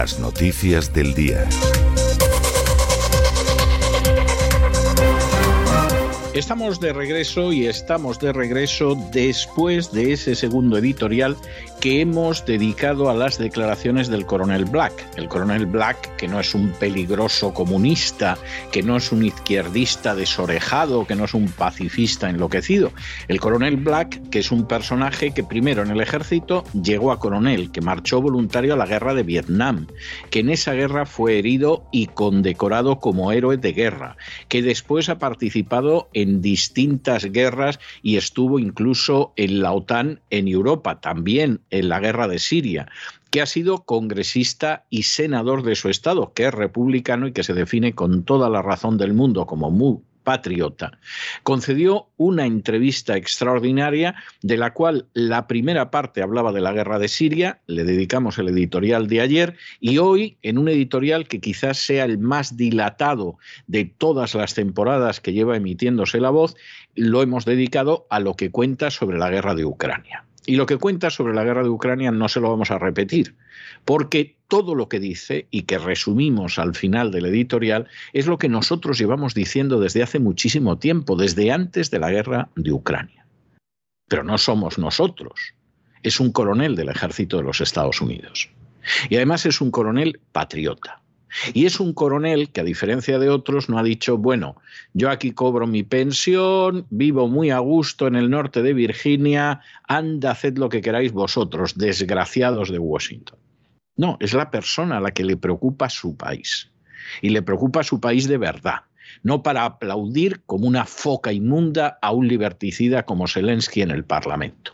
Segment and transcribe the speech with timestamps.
[0.00, 1.44] Las noticias del día.
[6.34, 11.36] Estamos de regreso y estamos de regreso después de ese segundo editorial
[11.80, 14.92] que hemos dedicado a las declaraciones del coronel Black.
[15.16, 18.36] El coronel Black, que no es un peligroso comunista,
[18.72, 22.92] que no es un izquierdista desorejado, que no es un pacifista enloquecido.
[23.28, 27.70] El coronel Black, que es un personaje que primero en el ejército llegó a coronel,
[27.70, 29.86] que marchó voluntario a la guerra de Vietnam,
[30.30, 34.16] que en esa guerra fue herido y condecorado como héroe de guerra,
[34.48, 41.00] que después ha participado en distintas guerras y estuvo incluso en la OTAN en Europa,
[41.00, 42.88] también en la guerra de Siria,
[43.30, 47.54] que ha sido congresista y senador de su estado, que es republicano y que se
[47.54, 49.98] define con toda la razón del mundo como muy
[50.28, 50.98] patriota,
[51.42, 57.08] concedió una entrevista extraordinaria de la cual la primera parte hablaba de la guerra de
[57.08, 62.04] Siria, le dedicamos el editorial de ayer, y hoy en un editorial que quizás sea
[62.04, 66.56] el más dilatado de todas las temporadas que lleva emitiéndose la voz,
[66.94, 70.27] lo hemos dedicado a lo que cuenta sobre la guerra de Ucrania.
[70.46, 73.34] Y lo que cuenta sobre la guerra de Ucrania no se lo vamos a repetir,
[73.84, 78.48] porque todo lo que dice y que resumimos al final del editorial es lo que
[78.48, 83.26] nosotros llevamos diciendo desde hace muchísimo tiempo, desde antes de la guerra de Ucrania.
[84.08, 85.54] Pero no somos nosotros,
[86.02, 88.48] es un coronel del ejército de los Estados Unidos.
[89.10, 91.02] Y además es un coronel patriota.
[91.52, 94.56] Y es un coronel que, a diferencia de otros, no ha dicho, bueno,
[94.92, 100.32] yo aquí cobro mi pensión, vivo muy a gusto en el norte de Virginia, anda,
[100.32, 103.38] haced lo que queráis vosotros, desgraciados de Washington.
[103.96, 106.70] No, es la persona a la que le preocupa su país.
[107.20, 108.82] Y le preocupa su país de verdad,
[109.22, 114.72] no para aplaudir como una foca inmunda a un liberticida como Zelensky en el Parlamento.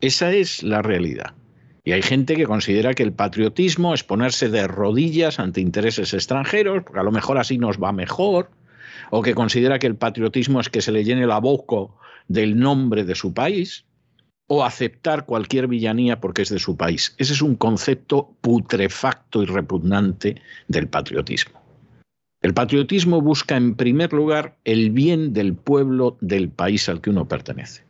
[0.00, 1.34] Esa es la realidad.
[1.84, 6.82] Y hay gente que considera que el patriotismo es ponerse de rodillas ante intereses extranjeros,
[6.84, 8.50] porque a lo mejor así nos va mejor,
[9.10, 11.92] o que considera que el patriotismo es que se le llene la boca
[12.28, 13.86] del nombre de su país,
[14.46, 17.14] o aceptar cualquier villanía porque es de su país.
[17.18, 21.60] Ese es un concepto putrefacto y repugnante del patriotismo.
[22.42, 27.28] El patriotismo busca en primer lugar el bien del pueblo del país al que uno
[27.28, 27.84] pertenece.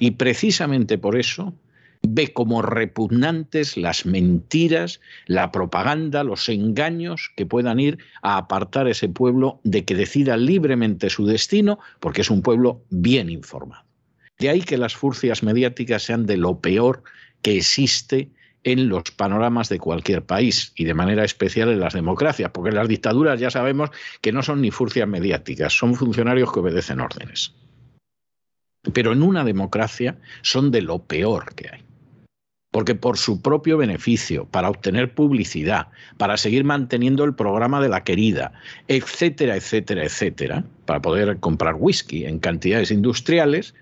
[0.00, 1.54] Y precisamente por eso
[2.02, 9.08] ve como repugnantes las mentiras, la propaganda, los engaños que puedan ir a apartar ese
[9.08, 13.84] pueblo de que decida libremente su destino, porque es un pueblo bien informado.
[14.38, 17.04] De ahí que las furcias mediáticas sean de lo peor
[17.42, 18.30] que existe
[18.64, 22.88] en los panoramas de cualquier país y de manera especial en las democracias, porque las
[22.88, 23.90] dictaduras ya sabemos
[24.20, 27.54] que no son ni furcias mediáticas, son funcionarios que obedecen órdenes.
[28.92, 31.91] Pero en una democracia son de lo peor que hay.
[32.72, 38.02] Porque por su propio beneficio, para obtener publicidad, para seguir manteniendo el programa de la
[38.02, 38.52] querida,
[38.88, 43.74] etcétera, etcétera, etcétera, para poder comprar whisky en cantidades industriales,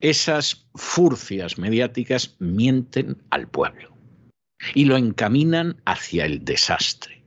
[0.00, 3.96] esas furcias mediáticas mienten al pueblo
[4.74, 7.22] y lo encaminan hacia el desastre.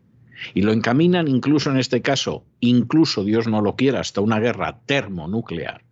[0.54, 4.80] Y lo encaminan incluso en este caso, incluso Dios no lo quiera, hasta una guerra
[4.86, 5.84] termonuclear,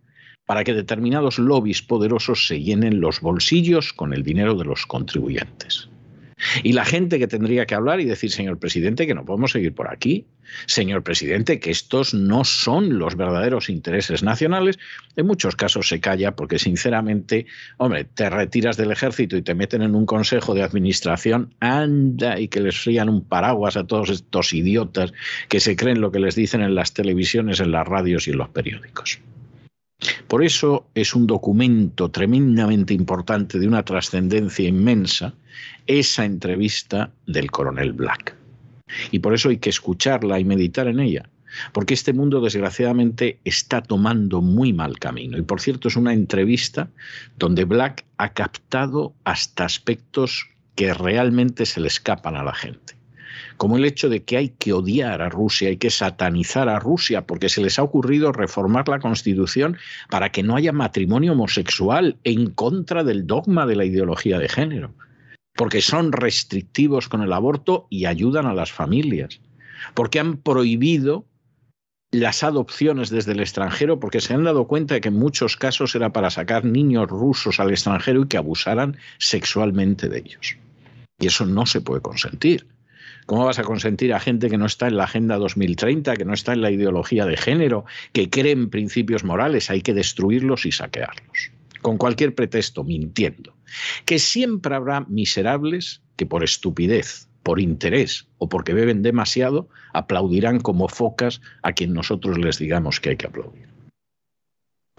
[0.47, 5.89] para que determinados lobbies poderosos se llenen los bolsillos con el dinero de los contribuyentes.
[6.63, 9.73] Y la gente que tendría que hablar y decir, señor presidente, que no podemos seguir
[9.73, 10.25] por aquí,
[10.67, 14.77] señor presidente, que estos no son los verdaderos intereses nacionales,
[15.15, 17.47] en muchos casos se calla porque sinceramente,
[17.77, 22.47] hombre, te retiras del ejército y te meten en un consejo de administración, anda y
[22.47, 25.11] que les frían un paraguas a todos estos idiotas
[25.49, 28.37] que se creen lo que les dicen en las televisiones, en las radios y en
[28.37, 29.19] los periódicos.
[30.27, 35.33] Por eso es un documento tremendamente importante de una trascendencia inmensa
[35.87, 38.35] esa entrevista del coronel Black.
[39.11, 41.29] Y por eso hay que escucharla y meditar en ella,
[41.73, 45.37] porque este mundo desgraciadamente está tomando muy mal camino.
[45.37, 46.89] Y por cierto, es una entrevista
[47.37, 52.96] donde Black ha captado hasta aspectos que realmente se le escapan a la gente
[53.57, 57.25] como el hecho de que hay que odiar a Rusia, hay que satanizar a Rusia,
[57.25, 59.77] porque se les ha ocurrido reformar la Constitución
[60.09, 64.93] para que no haya matrimonio homosexual en contra del dogma de la ideología de género,
[65.55, 69.41] porque son restrictivos con el aborto y ayudan a las familias,
[69.93, 71.25] porque han prohibido
[72.11, 75.93] las adopciones desde el extranjero porque se han dado cuenta de que en muchos casos
[75.93, 80.57] era para sacar niños rusos al extranjero y que abusaran sexualmente de ellos.
[81.19, 82.76] Y eso no se puede consentir.
[83.27, 86.33] ¿Cómo vas a consentir a gente que no está en la Agenda 2030, que no
[86.33, 87.83] está en la ideología de género,
[88.13, 89.69] que cree en principios morales?
[89.69, 91.51] Hay que destruirlos y saquearlos.
[91.81, 93.53] Con cualquier pretexto, mintiendo.
[94.05, 100.87] Que siempre habrá miserables que por estupidez, por interés o porque beben demasiado, aplaudirán como
[100.87, 103.67] focas a quien nosotros les digamos que hay que aplaudir.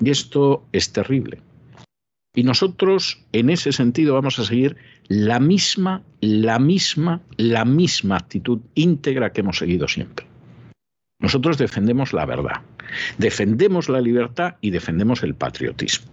[0.01, 1.41] Y esto es terrible.
[2.39, 4.77] Y nosotros, en ese sentido, vamos a seguir
[5.09, 10.25] la misma, la misma, la misma actitud íntegra que hemos seguido siempre.
[11.19, 12.61] Nosotros defendemos la verdad,
[13.19, 16.13] defendemos la libertad y defendemos el patriotismo.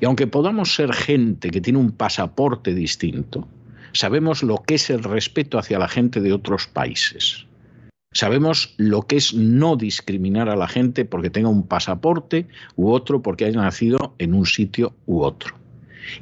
[0.00, 3.46] Y aunque podamos ser gente que tiene un pasaporte distinto,
[3.92, 7.46] sabemos lo que es el respeto hacia la gente de otros países.
[8.14, 13.22] Sabemos lo que es no discriminar a la gente porque tenga un pasaporte u otro
[13.22, 15.56] porque haya nacido en un sitio u otro.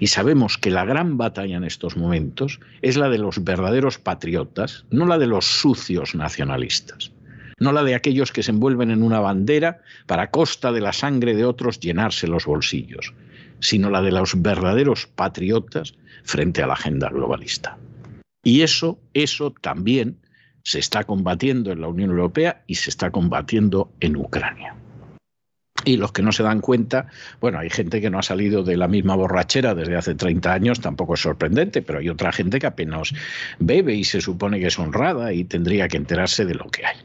[0.01, 4.87] Y sabemos que la gran batalla en estos momentos es la de los verdaderos patriotas,
[4.91, 7.13] no la de los sucios nacionalistas,
[7.59, 11.35] no la de aquellos que se envuelven en una bandera para costa de la sangre
[11.35, 13.13] de otros llenarse los bolsillos,
[13.61, 15.95] sino la de los verdaderos patriotas
[16.25, 17.77] frente a la agenda globalista.
[18.43, 20.17] Y eso, eso también
[20.63, 24.75] se está combatiendo en la Unión Europea y se está combatiendo en Ucrania.
[25.85, 27.09] Y los que no se dan cuenta,
[27.41, 30.81] bueno, hay gente que no ha salido de la misma borrachera desde hace 30 años,
[30.81, 33.13] tampoco es sorprendente, pero hay otra gente que apenas
[33.59, 36.97] bebe y se supone que es honrada y tendría que enterarse de lo que hay.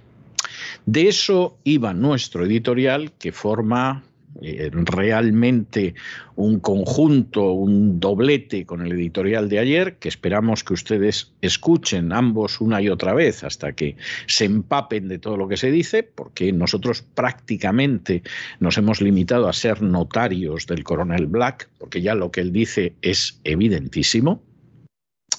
[0.85, 4.03] De eso iba nuestro editorial, que forma
[4.41, 5.95] eh, realmente
[6.35, 12.61] un conjunto, un doblete con el editorial de ayer, que esperamos que ustedes escuchen ambos
[12.61, 13.95] una y otra vez hasta que
[14.27, 18.21] se empapen de todo lo que se dice, porque nosotros prácticamente
[18.59, 22.93] nos hemos limitado a ser notarios del coronel Black, porque ya lo que él dice
[23.01, 24.43] es evidentísimo.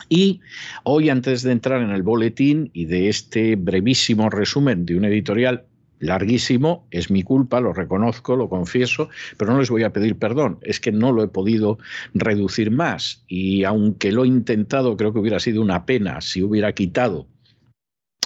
[0.08, 0.40] Y
[0.84, 5.66] hoy, antes de entrar en el boletín y de este brevísimo resumen de un editorial
[5.98, 10.58] larguísimo, es mi culpa, lo reconozco, lo confieso, pero no les voy a pedir perdón,
[10.62, 11.78] es que no lo he podido
[12.14, 16.72] reducir más y aunque lo he intentado, creo que hubiera sido una pena si hubiera
[16.72, 17.26] quitado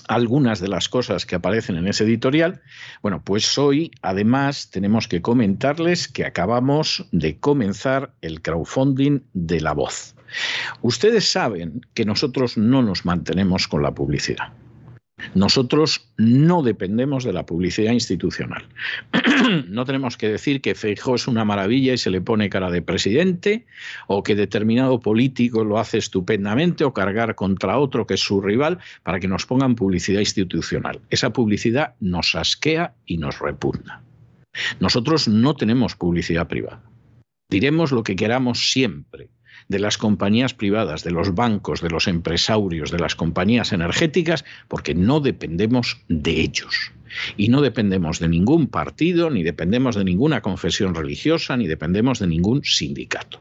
[0.09, 2.61] algunas de las cosas que aparecen en ese editorial.
[3.03, 9.73] Bueno, pues hoy además tenemos que comentarles que acabamos de comenzar el crowdfunding de la
[9.73, 10.15] voz.
[10.81, 14.53] Ustedes saben que nosotros no nos mantenemos con la publicidad.
[15.35, 18.65] Nosotros no dependemos de la publicidad institucional.
[19.69, 22.83] no tenemos que decir que Feijóo es una maravilla y se le pone cara de
[22.83, 23.67] presidente,
[24.07, 28.79] o que determinado político lo hace estupendamente, o cargar contra otro que es su rival,
[29.03, 31.01] para que nos pongan publicidad institucional.
[31.11, 34.03] Esa publicidad nos asquea y nos repugna.
[34.81, 36.83] Nosotros no tenemos publicidad privada.
[37.49, 39.29] Diremos lo que queramos siempre
[39.73, 44.95] de las compañías privadas, de los bancos, de los empresarios, de las compañías energéticas, porque
[44.95, 46.93] no dependemos de ellos.
[47.37, 52.27] Y no dependemos de ningún partido, ni dependemos de ninguna confesión religiosa, ni dependemos de
[52.29, 53.41] ningún sindicato.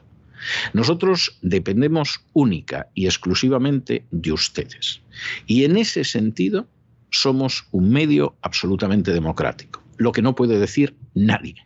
[0.72, 5.00] Nosotros dependemos única y exclusivamente de ustedes.
[5.46, 6.66] Y en ese sentido
[7.10, 11.56] somos un medio absolutamente democrático, lo que no puede decir nadie.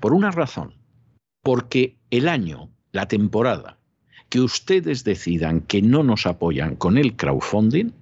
[0.00, 0.74] Por una razón,
[1.42, 3.78] porque el año la temporada
[4.30, 7.92] que ustedes decidan que no nos apoyan con el crowdfunding,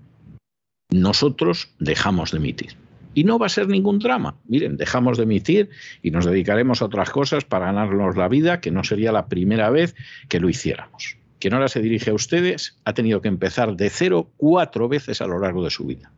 [0.90, 2.76] nosotros dejamos de emitir.
[3.12, 4.36] Y no va a ser ningún drama.
[4.46, 5.70] Miren, dejamos de emitir
[6.02, 9.68] y nos dedicaremos a otras cosas para ganarnos la vida, que no sería la primera
[9.70, 9.94] vez
[10.28, 11.16] que lo hiciéramos.
[11.40, 15.26] Quien ahora se dirige a ustedes ha tenido que empezar de cero cuatro veces a
[15.26, 16.12] lo largo de su vida.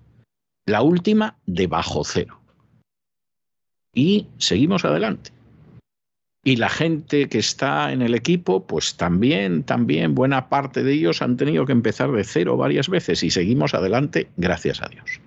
[0.66, 2.40] La última de bajo cero.
[3.94, 5.35] Y seguimos adelante.
[6.46, 11.20] Y la gente que está en el equipo, pues también, también, buena parte de ellos
[11.20, 15.20] han tenido que empezar de cero varias veces y seguimos adelante, gracias a Dios.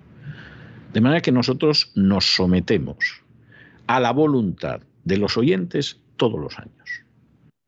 [0.94, 3.22] De manera que nosotros nos sometemos
[3.86, 7.02] a la voluntad de los oyentes todos los años.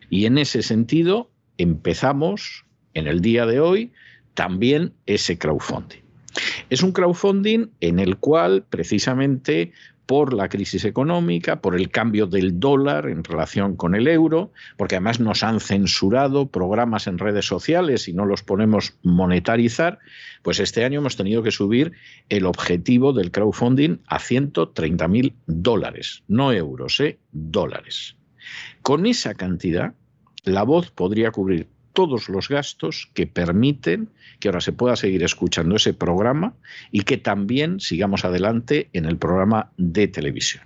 [0.09, 3.93] Y en ese sentido empezamos en el día de hoy
[4.33, 6.01] también ese crowdfunding.
[6.71, 9.73] Es un crowdfunding en el cual precisamente
[10.07, 14.97] por la crisis económica, por el cambio del dólar en relación con el euro, porque
[14.97, 19.99] además nos han censurado programas en redes sociales y no los ponemos monetarizar,
[20.43, 21.93] pues este año hemos tenido que subir
[22.29, 27.19] el objetivo del crowdfunding a 130 mil dólares, no euros, ¿eh?
[27.31, 28.17] dólares.
[28.83, 29.95] Con esa cantidad,
[30.45, 34.09] la voz podría cubrir todos los gastos que permiten
[34.41, 36.55] que ahora se pueda seguir escuchando ese programa
[36.91, 40.65] y que también sigamos adelante en el programa de televisión.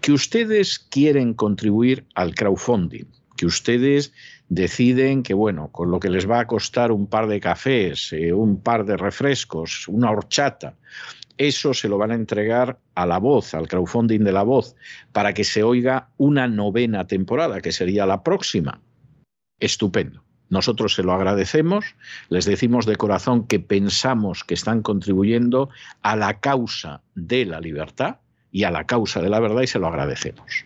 [0.00, 4.12] Que ustedes quieren contribuir al crowdfunding, que ustedes
[4.48, 8.32] deciden que, bueno, con lo que les va a costar un par de cafés, eh,
[8.32, 10.76] un par de refrescos, una horchata,
[11.38, 14.74] eso se lo van a entregar a la voz, al crowdfunding de la voz,
[15.12, 18.80] para que se oiga una novena temporada, que sería la próxima.
[19.60, 20.25] Estupendo.
[20.48, 21.96] Nosotros se lo agradecemos,
[22.28, 25.70] les decimos de corazón que pensamos que están contribuyendo
[26.02, 28.16] a la causa de la libertad
[28.52, 30.64] y a la causa de la verdad y se lo agradecemos.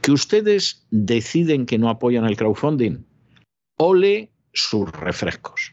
[0.00, 3.04] Que ustedes deciden que no apoyan el crowdfunding,
[3.76, 5.72] ole sus refrescos.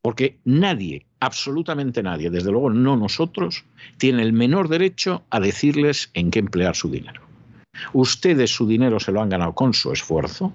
[0.00, 3.64] Porque nadie, absolutamente nadie, desde luego no nosotros,
[3.98, 7.22] tiene el menor derecho a decirles en qué emplear su dinero.
[7.92, 10.52] Ustedes su dinero se lo han ganado con su esfuerzo,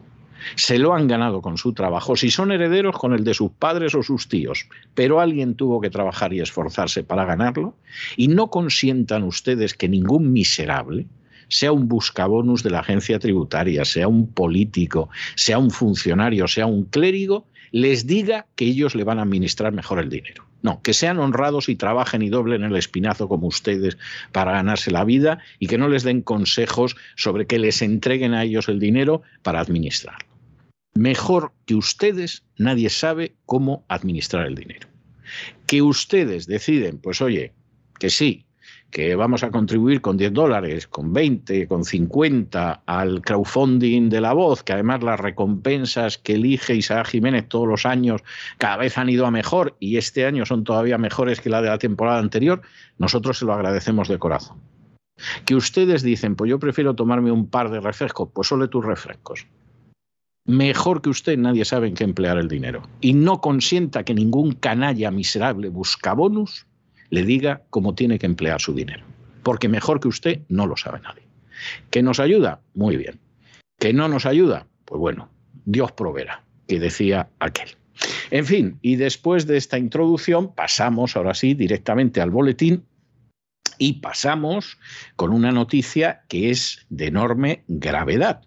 [0.55, 3.95] se lo han ganado con su trabajo, si son herederos con el de sus padres
[3.95, 7.75] o sus tíos, pero alguien tuvo que trabajar y esforzarse para ganarlo,
[8.17, 11.07] y no consientan ustedes que ningún miserable,
[11.51, 16.85] sea un buscabonus de la agencia tributaria, sea un político, sea un funcionario, sea un
[16.85, 20.45] clérigo, les diga que ellos le van a administrar mejor el dinero.
[20.61, 23.97] No, que sean honrados y trabajen y doblen el espinazo como ustedes
[24.31, 28.43] para ganarse la vida y que no les den consejos sobre que les entreguen a
[28.43, 30.30] ellos el dinero para administrarlo.
[30.93, 34.89] Mejor que ustedes, nadie sabe cómo administrar el dinero.
[35.65, 37.53] Que ustedes deciden, pues oye,
[37.97, 38.45] que sí,
[38.91, 44.33] que vamos a contribuir con 10 dólares, con 20, con 50 al crowdfunding de la
[44.33, 48.21] voz, que además las recompensas que elige Isaac Jiménez todos los años
[48.57, 51.69] cada vez han ido a mejor y este año son todavía mejores que la de
[51.69, 52.61] la temporada anterior,
[52.97, 54.57] nosotros se lo agradecemos de corazón.
[55.45, 59.47] Que ustedes dicen, pues yo prefiero tomarme un par de refrescos, pues solo tus refrescos
[60.45, 62.83] mejor que usted nadie sabe en qué emplear el dinero.
[63.01, 66.65] Y no consienta que ningún canalla miserable busca bonus
[67.09, 69.03] le diga cómo tiene que emplear su dinero.
[69.43, 71.23] Porque mejor que usted no lo sabe nadie.
[71.89, 72.61] ¿Que nos ayuda?
[72.73, 73.19] Muy bien.
[73.79, 74.67] ¿Que no nos ayuda?
[74.85, 75.29] Pues bueno,
[75.65, 77.75] Dios proveerá, que decía aquel.
[78.31, 82.85] En fin, y después de esta introducción pasamos ahora sí directamente al boletín
[83.77, 84.77] Y pasamos
[85.15, 88.41] con una noticia que es de enorme gravedad,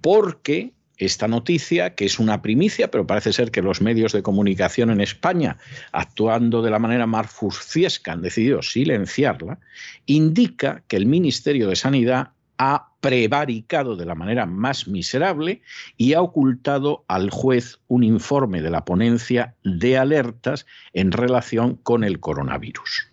[0.00, 4.90] porque esta noticia, que es una primicia, pero parece ser que los medios de comunicación
[4.90, 5.56] en España,
[5.92, 9.58] actuando de la manera más furciesca, han decidido silenciarla,
[10.06, 15.62] indica que el Ministerio de Sanidad ha prevaricado de la manera más miserable
[15.96, 22.04] y ha ocultado al juez un informe de la ponencia de alertas en relación con
[22.04, 23.08] el coronavirus.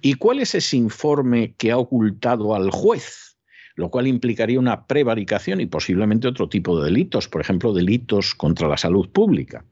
[0.00, 3.31] ¿Y cuál es ese informe que ha ocultado al juez?
[3.74, 8.68] Lo cual implicaría una prevaricación y posiblemente otro tipo de delitos, por ejemplo, delitos contra
[8.68, 9.64] la salud pública.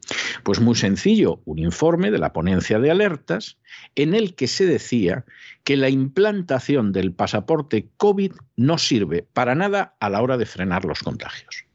[0.43, 3.59] Pues muy sencillo, un informe de la ponencia de alertas
[3.95, 5.25] en el que se decía
[5.65, 10.85] que la implantación del pasaporte COVID no sirve para nada a la hora de frenar
[10.85, 11.67] los contagios.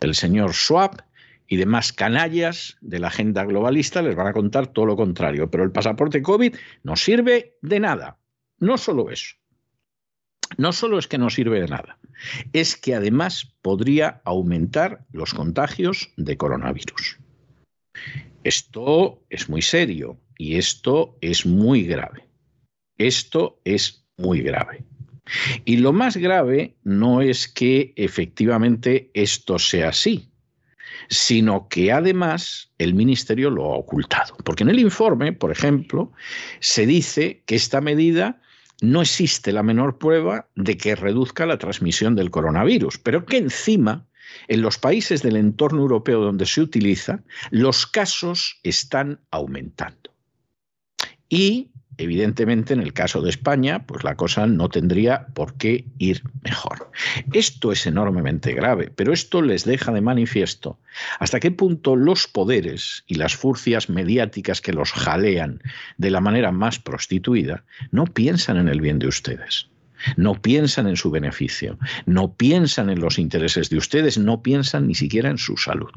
[0.00, 1.04] El señor Schwab
[1.46, 5.64] y demás canallas de la agenda globalista les van a contar todo lo contrario, pero
[5.64, 8.18] el pasaporte COVID no sirve de nada.
[8.58, 9.34] No solo eso,
[10.56, 11.98] no solo es que no sirve de nada,
[12.52, 17.18] es que además podría aumentar los contagios de coronavirus.
[18.44, 22.26] Esto es muy serio y esto es muy grave.
[22.98, 24.84] Esto es muy grave.
[25.64, 30.30] Y lo más grave no es que efectivamente esto sea así,
[31.08, 34.36] sino que además el Ministerio lo ha ocultado.
[34.44, 36.12] Porque en el informe, por ejemplo,
[36.60, 38.40] se dice que esta medida
[38.80, 44.06] no existe la menor prueba de que reduzca la transmisión del coronavirus, pero que encima,
[44.48, 50.10] en los países del entorno europeo donde se utiliza, los casos están aumentando.
[51.28, 56.22] Y Evidentemente, en el caso de España, pues la cosa no tendría por qué ir
[56.42, 56.90] mejor.
[57.34, 60.78] Esto es enormemente grave, pero esto les deja de manifiesto
[61.18, 65.60] hasta qué punto los poderes y las furcias mediáticas que los jalean
[65.98, 69.68] de la manera más prostituida no piensan en el bien de ustedes.
[70.16, 74.94] No piensan en su beneficio, no piensan en los intereses de ustedes, no piensan ni
[74.94, 75.92] siquiera en su salud.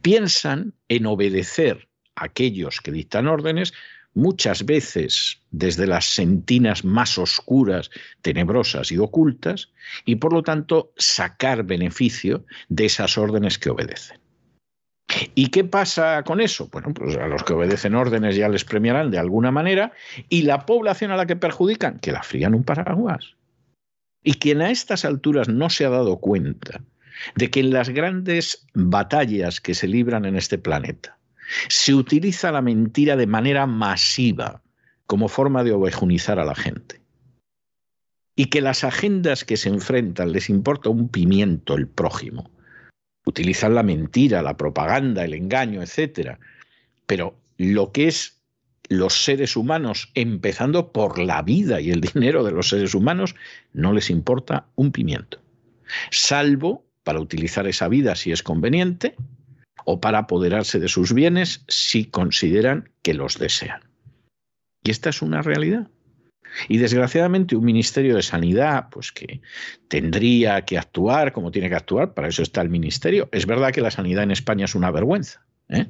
[0.00, 3.74] Piensan en obedecer a aquellos que dictan órdenes
[4.14, 9.70] muchas veces desde las sentinas más oscuras, tenebrosas y ocultas,
[10.04, 14.18] y por lo tanto sacar beneficio de esas órdenes que obedecen.
[15.34, 16.68] ¿Y qué pasa con eso?
[16.72, 19.92] Bueno, pues a los que obedecen órdenes ya les premiarán de alguna manera,
[20.28, 23.36] y la población a la que perjudican, que la frían un paraguas.
[24.24, 26.80] Y quien a estas alturas no se ha dado cuenta
[27.34, 31.18] de que en las grandes batallas que se libran en este planeta,
[31.68, 34.62] se utiliza la mentira de manera masiva
[35.06, 37.00] como forma de ovejunizar a la gente.
[38.34, 42.50] Y que las agendas que se enfrentan les importa un pimiento el prójimo.
[43.26, 46.38] Utilizan la mentira, la propaganda, el engaño, etc.
[47.06, 48.42] Pero lo que es
[48.88, 53.34] los seres humanos, empezando por la vida y el dinero de los seres humanos,
[53.72, 55.40] no les importa un pimiento.
[56.10, 59.16] Salvo para utilizar esa vida si es conveniente,
[59.84, 63.82] o para apoderarse de sus bienes si consideran que los desean.
[64.82, 65.88] Y esta es una realidad.
[66.68, 69.40] Y desgraciadamente un Ministerio de Sanidad, pues que
[69.88, 73.28] tendría que actuar como tiene que actuar, para eso está el Ministerio.
[73.32, 75.44] Es verdad que la sanidad en España es una vergüenza.
[75.68, 75.86] ¿eh?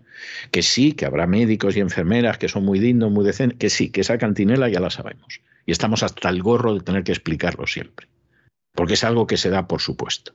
[0.50, 3.90] Que sí, que habrá médicos y enfermeras que son muy dignos, muy decentes, que sí,
[3.90, 5.40] que esa cantinela ya la sabemos.
[5.66, 8.08] Y estamos hasta el gorro de tener que explicarlo siempre.
[8.74, 10.34] Porque es algo que se da por supuesto.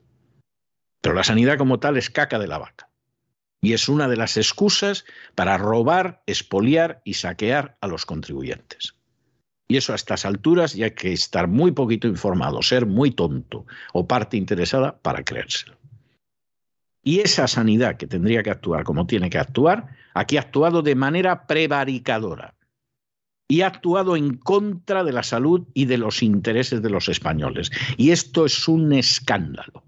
[1.02, 2.87] Pero la sanidad como tal es caca de la vaca
[3.62, 8.96] y es una de las excusas para robar, expoliar y saquear a los contribuyentes.
[9.68, 13.66] Y eso a estas alturas ya hay que estar muy poquito informado, ser muy tonto
[13.94, 15.78] o parte interesada para creérselo.
[17.04, 20.96] Y esa sanidad que tendría que actuar como tiene que actuar, aquí ha actuado de
[20.96, 22.56] manera prevaricadora
[23.48, 27.72] y ha actuado en contra de la salud y de los intereses de los españoles.
[27.96, 29.87] Y esto es un escándalo.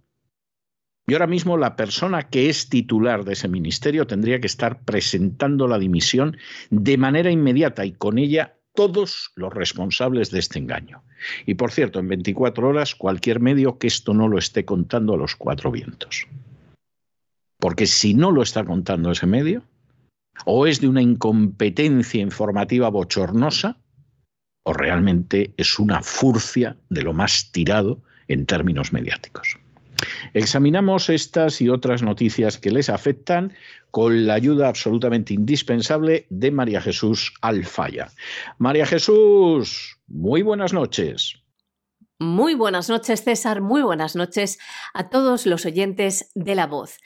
[1.09, 5.67] Y ahora mismo la persona que es titular de ese ministerio tendría que estar presentando
[5.67, 6.37] la dimisión
[6.69, 11.03] de manera inmediata y con ella todos los responsables de este engaño.
[11.45, 15.17] Y por cierto, en 24 horas cualquier medio que esto no lo esté contando a
[15.17, 16.27] los cuatro vientos.
[17.57, 19.63] Porque si no lo está contando ese medio,
[20.45, 23.77] o es de una incompetencia informativa bochornosa,
[24.63, 29.58] o realmente es una furcia de lo más tirado en términos mediáticos.
[30.33, 33.53] Examinamos estas y otras noticias que les afectan
[33.91, 38.09] con la ayuda absolutamente indispensable de María Jesús Alfaya.
[38.57, 41.35] María Jesús, muy buenas noches.
[42.21, 43.61] Muy buenas noches, César.
[43.61, 44.59] Muy buenas noches
[44.93, 46.97] a todos los oyentes de La Voz.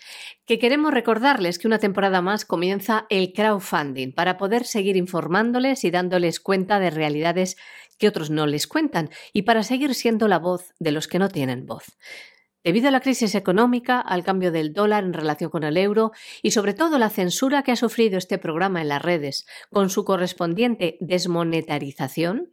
[0.48, 5.92] Que queremos recordarles que una temporada más comienza el crowdfunding para poder seguir informándoles y
[5.92, 7.58] dándoles cuenta de realidades
[8.00, 11.30] que otros no les cuentan y para seguir siendo la voz de los que no
[11.30, 11.86] tienen voz.
[12.64, 16.52] Debido a la crisis económica, al cambio del dólar en relación con el euro y
[16.52, 20.98] sobre todo la censura que ha sufrido este programa en las redes, con su correspondiente
[21.02, 22.50] desmonetarización,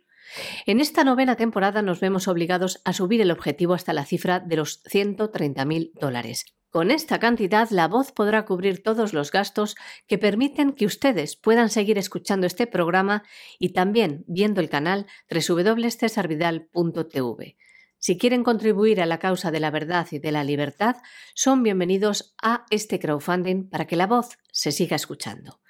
[0.67, 4.57] en esta novena temporada nos vemos obligados a subir el objetivo hasta la cifra de
[4.57, 6.45] los 130.000 dólares.
[6.71, 9.75] Con esta cantidad, la voz podrá cubrir todos los gastos
[10.07, 13.25] que permiten que ustedes puedan seguir escuchando este programa
[13.59, 17.57] y también viendo el canal www.cesarvidal.tv.
[18.03, 20.97] Si quieren contribuir a la causa de la verdad y de la libertad,
[21.35, 25.61] son bienvenidos a este crowdfunding para que la voz se siga escuchando.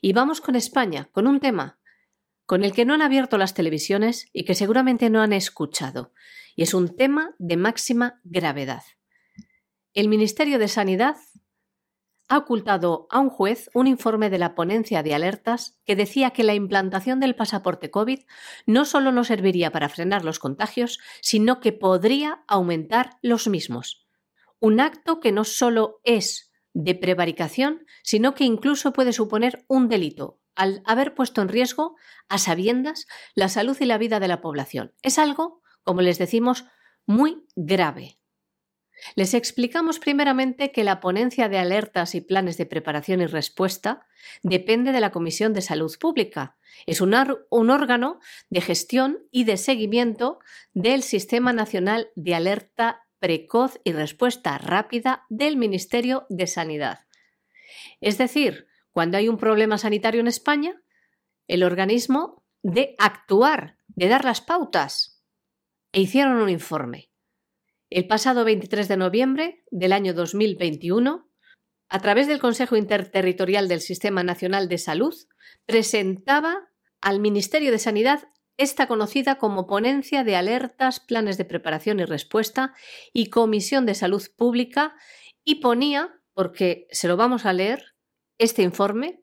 [0.00, 1.80] Y vamos con España, con un tema
[2.46, 6.12] con el que no han abierto las televisiones y que seguramente no han escuchado,
[6.54, 8.84] y es un tema de máxima gravedad.
[9.92, 11.16] El Ministerio de Sanidad
[12.28, 16.44] ha ocultado a un juez un informe de la ponencia de alertas que decía que
[16.44, 18.20] la implantación del pasaporte COVID
[18.66, 24.06] no solo no serviría para frenar los contagios, sino que podría aumentar los mismos.
[24.58, 30.40] Un acto que no solo es de prevaricación, sino que incluso puede suponer un delito,
[30.54, 31.96] al haber puesto en riesgo,
[32.28, 34.92] a sabiendas, la salud y la vida de la población.
[35.02, 36.64] Es algo, como les decimos,
[37.06, 38.18] muy grave.
[39.14, 44.06] Les explicamos primeramente que la ponencia de alertas y planes de preparación y respuesta
[44.42, 46.56] depende de la Comisión de Salud Pública.
[46.86, 50.38] Es un, órgano de gestión y de seguimiento
[50.72, 57.06] del Sistema Nacional de Alerta Precoz y Respuesta Rápida del Ministerio de Sanidad.
[58.00, 60.82] Es decir, cuando hay un problema sanitario en España,
[61.48, 65.22] el organismo de actuar, de dar las pautas.
[65.92, 67.10] E hicieron un informe.
[67.96, 71.30] El pasado 23 de noviembre del año 2021,
[71.88, 75.14] a través del Consejo Interterritorial del Sistema Nacional de Salud,
[75.64, 76.68] presentaba
[77.00, 78.28] al Ministerio de Sanidad
[78.58, 82.74] esta conocida como Ponencia de Alertas, Planes de Preparación y Respuesta
[83.14, 84.94] y Comisión de Salud Pública
[85.42, 87.94] y ponía, porque se lo vamos a leer,
[88.36, 89.22] este informe,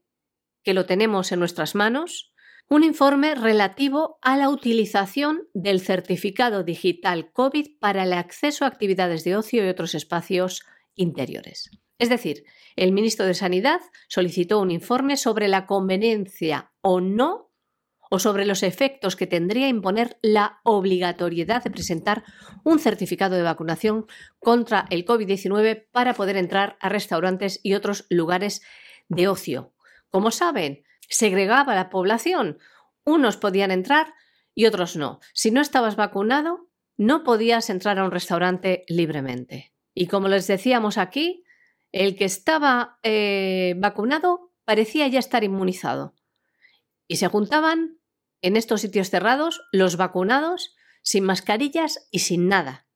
[0.63, 2.33] que lo tenemos en nuestras manos,
[2.73, 9.23] un informe relativo a la utilización del certificado digital COVID para el acceso a actividades
[9.23, 10.63] de ocio y otros espacios
[10.95, 11.69] interiores.
[11.99, 17.51] Es decir, el ministro de Sanidad solicitó un informe sobre la conveniencia o no
[18.09, 22.23] o sobre los efectos que tendría imponer la obligatoriedad de presentar
[22.63, 24.07] un certificado de vacunación
[24.39, 28.63] contra el COVID-19 para poder entrar a restaurantes y otros lugares
[29.09, 29.75] de ocio.
[30.09, 32.59] Como saben, segregaba la población.
[33.03, 34.13] Unos podían entrar
[34.55, 35.19] y otros no.
[35.33, 39.73] Si no estabas vacunado, no podías entrar a un restaurante libremente.
[39.93, 41.43] Y como les decíamos aquí,
[41.91, 46.15] el que estaba eh, vacunado parecía ya estar inmunizado.
[47.07, 47.99] Y se juntaban
[48.41, 52.87] en estos sitios cerrados los vacunados sin mascarillas y sin nada.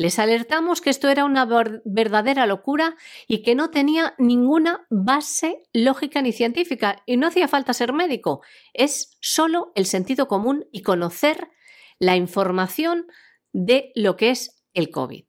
[0.00, 1.44] Les alertamos que esto era una
[1.84, 7.72] verdadera locura y que no tenía ninguna base lógica ni científica y no hacía falta
[7.74, 8.40] ser médico,
[8.74, 11.50] es solo el sentido común y conocer
[11.98, 13.08] la información
[13.52, 15.24] de lo que es el COVID.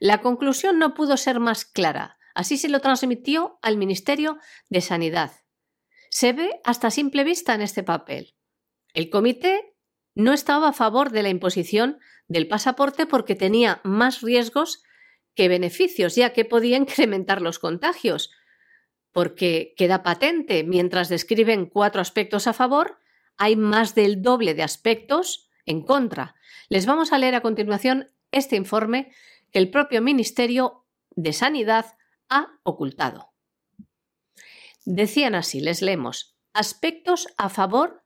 [0.00, 5.30] La conclusión no pudo ser más clara, así se lo transmitió al Ministerio de Sanidad.
[6.10, 8.34] Se ve hasta simple vista en este papel.
[8.94, 9.75] El comité
[10.16, 14.82] no estaba a favor de la imposición del pasaporte porque tenía más riesgos
[15.34, 18.32] que beneficios, ya que podía incrementar los contagios.
[19.12, 22.98] Porque queda patente, mientras describen cuatro aspectos a favor,
[23.36, 26.34] hay más del doble de aspectos en contra.
[26.68, 29.12] Les vamos a leer a continuación este informe
[29.52, 31.96] que el propio Ministerio de Sanidad
[32.30, 33.32] ha ocultado.
[34.86, 38.05] Decían así, les leemos, aspectos a favor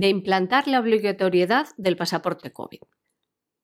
[0.00, 2.82] de implantar la obligatoriedad del pasaporte COVID.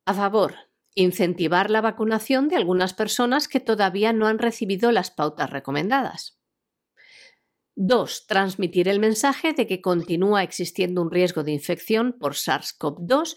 [0.07, 0.55] A favor,
[0.95, 6.39] incentivar la vacunación de algunas personas que todavía no han recibido las pautas recomendadas.
[7.77, 8.27] 2.
[8.27, 13.37] Transmitir el mensaje de que continúa existiendo un riesgo de infección por SARS-CoV-2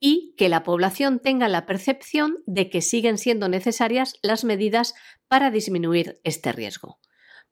[0.00, 4.94] y que la población tenga la percepción de que siguen siendo necesarias las medidas
[5.28, 6.98] para disminuir este riesgo.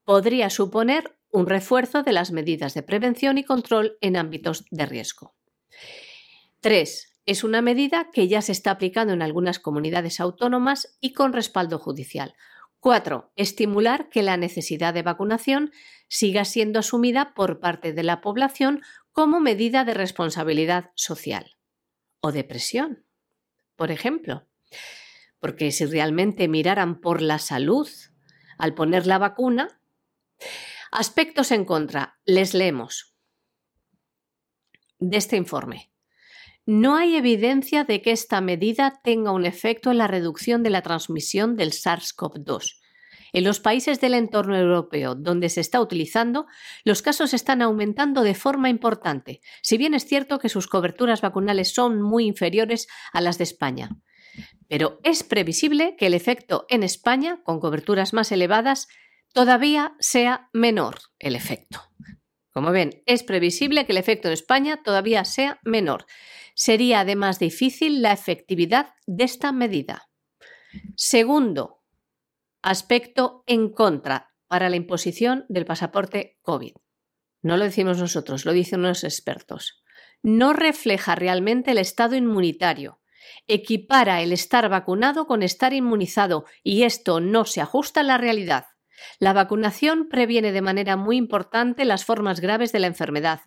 [0.05, 5.35] Podría suponer un refuerzo de las medidas de prevención y control en ámbitos de riesgo.
[6.61, 7.21] 3.
[7.27, 11.79] Es una medida que ya se está aplicando en algunas comunidades autónomas y con respaldo
[11.79, 12.35] judicial.
[12.81, 13.33] 4.
[13.37, 15.73] Estimular que la necesidad de vacunación
[16.09, 21.57] siga siendo asumida por parte de la población como medida de responsabilidad social
[22.21, 23.05] o de presión.
[23.75, 24.47] por ejemplo.
[25.39, 27.89] Porque si realmente miraran por la salud
[28.57, 29.81] al poner la vacuna,
[30.91, 33.17] aspectos en contra, les leemos
[34.99, 35.91] de este informe.
[36.65, 40.83] No hay evidencia de que esta medida tenga un efecto en la reducción de la
[40.83, 42.81] transmisión del SARS-CoV-2.
[43.33, 46.47] En los países del entorno europeo donde se está utilizando,
[46.85, 51.73] los casos están aumentando de forma importante, si bien es cierto que sus coberturas vacunales
[51.73, 53.91] son muy inferiores a las de España.
[54.69, 58.89] Pero es previsible que el efecto en España, con coberturas más elevadas,
[59.37, 61.83] todavía sea menor el efecto.
[62.53, 66.07] Como ven, es previsible que el efecto en España todavía sea menor
[66.55, 70.09] sería además difícil la efectividad de esta medida.
[70.97, 71.83] Segundo,
[72.63, 76.73] aspecto en contra para la imposición del pasaporte COVID.
[77.43, 79.83] No lo decimos nosotros, lo dicen los expertos.
[80.23, 83.03] No refleja realmente el estado inmunitario.
[83.47, 88.69] Equipara el estar vacunado con estar inmunizado y esto no se ajusta a la realidad.
[89.19, 93.41] La vacunación previene de manera muy importante las formas graves de la enfermedad,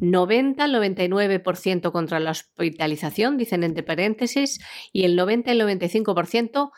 [0.00, 4.60] 90 al 99% contra la hospitalización, dicen entre paréntesis,
[4.92, 6.70] y el 90 al 95%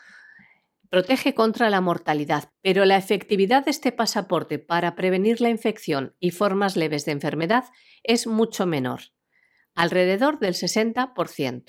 [0.89, 2.51] protege contra la mortalidad.
[2.61, 7.65] Pero la efectividad de este pasaporte para prevenir la infección y formas leves de enfermedad
[8.03, 9.01] es mucho menor,
[9.75, 11.63] alrededor del 60%.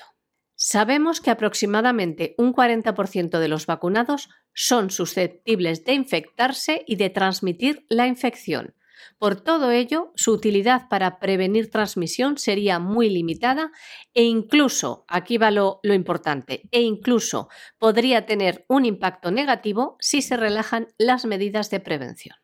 [0.63, 7.87] Sabemos que aproximadamente un 40% de los vacunados son susceptibles de infectarse y de transmitir
[7.89, 8.75] la infección,
[9.19, 13.71] por todo ello, su utilidad para prevenir transmisión sería muy limitada
[14.15, 20.37] e incluso, aquí va lo, importante, e incluso podría tener un impacto negativo si se
[20.37, 22.37] relajan las medidas de prevención.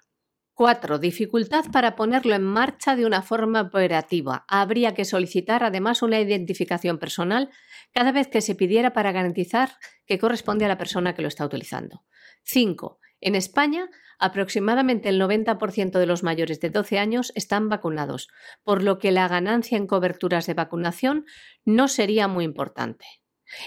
[0.55, 0.99] 4.
[0.99, 4.47] Dificultad para ponerlo en marcha de una forma operativa.
[4.49, 7.51] Habría que solicitar además una identificación personal
[7.97, 9.71] cada vez que se pidiera para garantizar
[10.05, 12.05] que corresponde a la persona que lo está utilizando.
[12.43, 13.01] 5.
[13.23, 18.29] En España, aproximadamente el 90% de los mayores de 12 años están vacunados,
[18.65, 21.25] por lo que la ganancia en coberturas de vacunación
[21.65, 23.07] no sería muy importante.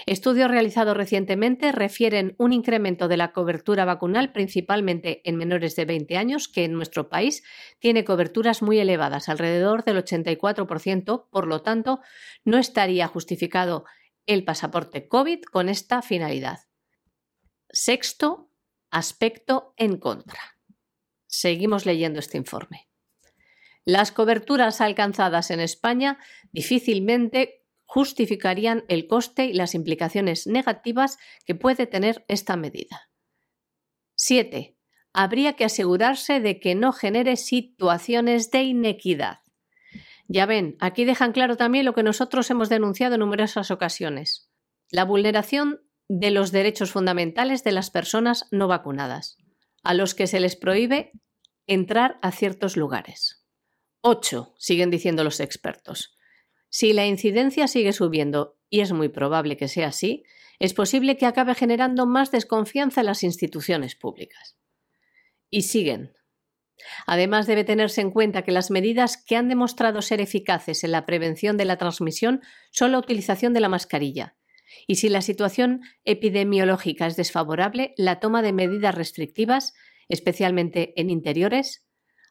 [0.06, 6.16] Estudios realizados recientemente refieren un incremento de la cobertura vacunal principalmente en menores de 20
[6.16, 7.42] años, que en nuestro país
[7.80, 12.00] tiene coberturas muy elevadas, alrededor del 84%, por lo tanto,
[12.44, 13.86] no estaría justificado
[14.26, 16.60] el pasaporte COVID con esta finalidad.
[17.68, 18.50] Sexto,
[18.92, 20.40] Aspecto en contra.
[21.28, 22.88] Seguimos leyendo este informe.
[23.84, 26.18] Las coberturas alcanzadas en España
[26.50, 33.10] difícilmente justificarían el coste y las implicaciones negativas que puede tener esta medida.
[34.16, 34.76] 7.
[35.12, 39.38] Habría que asegurarse de que no genere situaciones de inequidad.
[40.32, 44.48] Ya ven, aquí dejan claro también lo que nosotros hemos denunciado en numerosas ocasiones.
[44.88, 49.38] La vulneración de los derechos fundamentales de las personas no vacunadas,
[49.82, 51.10] a los que se les prohíbe
[51.66, 53.44] entrar a ciertos lugares.
[54.02, 54.54] 8.
[54.56, 56.16] Siguen diciendo los expertos.
[56.68, 60.22] Si la incidencia sigue subiendo, y es muy probable que sea así,
[60.60, 64.56] es posible que acabe generando más desconfianza en las instituciones públicas.
[65.50, 66.12] Y siguen.
[67.06, 71.06] Además, debe tenerse en cuenta que las medidas que han demostrado ser eficaces en la
[71.06, 72.40] prevención de la transmisión
[72.70, 74.36] son la utilización de la mascarilla,
[74.86, 79.74] y si la situación epidemiológica es desfavorable, la toma de medidas restrictivas,
[80.08, 81.86] especialmente en interiores,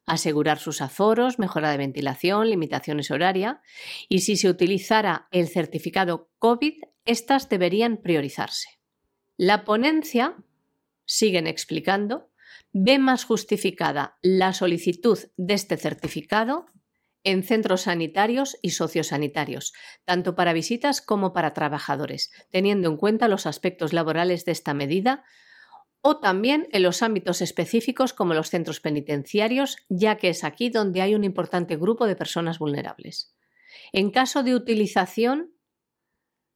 [0.05, 3.61] asegurar sus aforos, mejora de ventilación, limitaciones horaria,
[4.07, 6.73] y si se utilizara el certificado COVID,
[7.05, 8.79] estas deberían priorizarse.
[9.37, 10.35] La ponencia,
[11.05, 12.28] siguen explicando,
[12.81, 16.67] ve más justificada la solicitud de este certificado
[17.25, 19.73] en centros sanitarios y sociosanitarios,
[20.05, 25.25] tanto para visitas como para trabajadores, teniendo en cuenta los aspectos laborales de esta medida,
[26.01, 31.01] o también en los ámbitos específicos como los centros penitenciarios, ya que es aquí donde
[31.01, 33.35] hay un importante grupo de personas vulnerables.
[33.91, 35.51] En caso de utilización,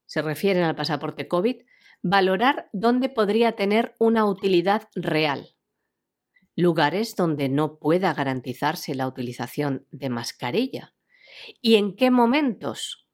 [0.06, 1.56] se refieren al pasaporte COVID,
[2.00, 5.53] valorar dónde podría tener una utilidad real
[6.56, 10.94] lugares donde no pueda garantizarse la utilización de mascarilla.
[11.60, 13.08] ¿Y en qué momentos?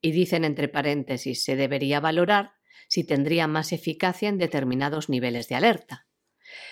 [0.00, 2.54] Y dicen entre paréntesis, se debería valorar
[2.88, 6.06] si tendría más eficacia en determinados niveles de alerta.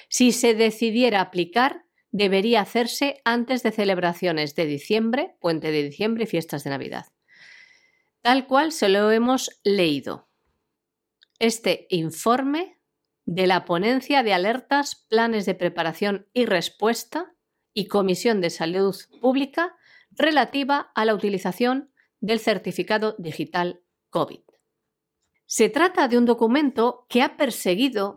[0.08, 6.26] Si se decidiera aplicar, debería hacerse antes de celebraciones de diciembre, puente de diciembre y
[6.26, 7.06] fiestas de Navidad.
[8.20, 10.28] Tal cual se lo hemos leído.
[11.38, 12.79] Este informe
[13.30, 17.32] de la Ponencia de Alertas, Planes de Preparación y Respuesta
[17.72, 19.76] y Comisión de Salud Pública
[20.10, 24.40] relativa a la utilización del certificado digital COVID.
[25.46, 28.16] Se trata de un documento que ha perseguido,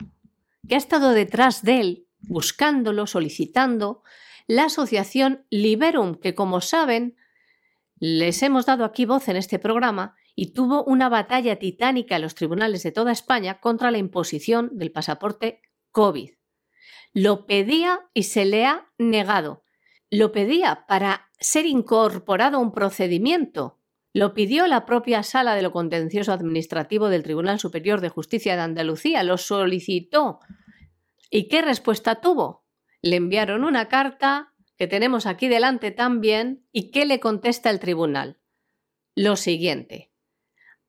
[0.68, 4.02] que ha estado detrás de él, buscándolo, solicitando,
[4.48, 7.18] la asociación Liberum, que como saben,
[8.00, 12.36] les hemos dado aquí voz en este programa y tuvo una batalla titánica en los
[12.36, 16.32] tribunales de toda España contra la imposición del pasaporte COVID.
[17.14, 19.64] Lo pedía y se le ha negado.
[20.10, 23.80] Lo pedía para ser incorporado a un procedimiento.
[24.14, 28.62] Lo pidió la propia Sala de lo Contencioso Administrativo del Tribunal Superior de Justicia de
[28.62, 29.24] Andalucía.
[29.24, 30.40] Lo solicitó.
[31.30, 32.64] ¿Y qué respuesta tuvo?
[33.02, 36.68] Le enviaron una carta que tenemos aquí delante también.
[36.72, 38.40] ¿Y qué le contesta el tribunal?
[39.16, 40.13] Lo siguiente.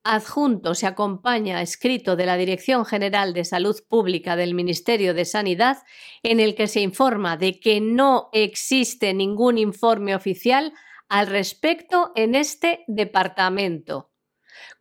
[0.07, 5.79] Adjunto se acompaña escrito de la Dirección General de Salud Pública del Ministerio de Sanidad
[6.23, 10.75] en el que se informa de que no existe ningún informe oficial
[11.09, 14.13] al respecto en este departamento.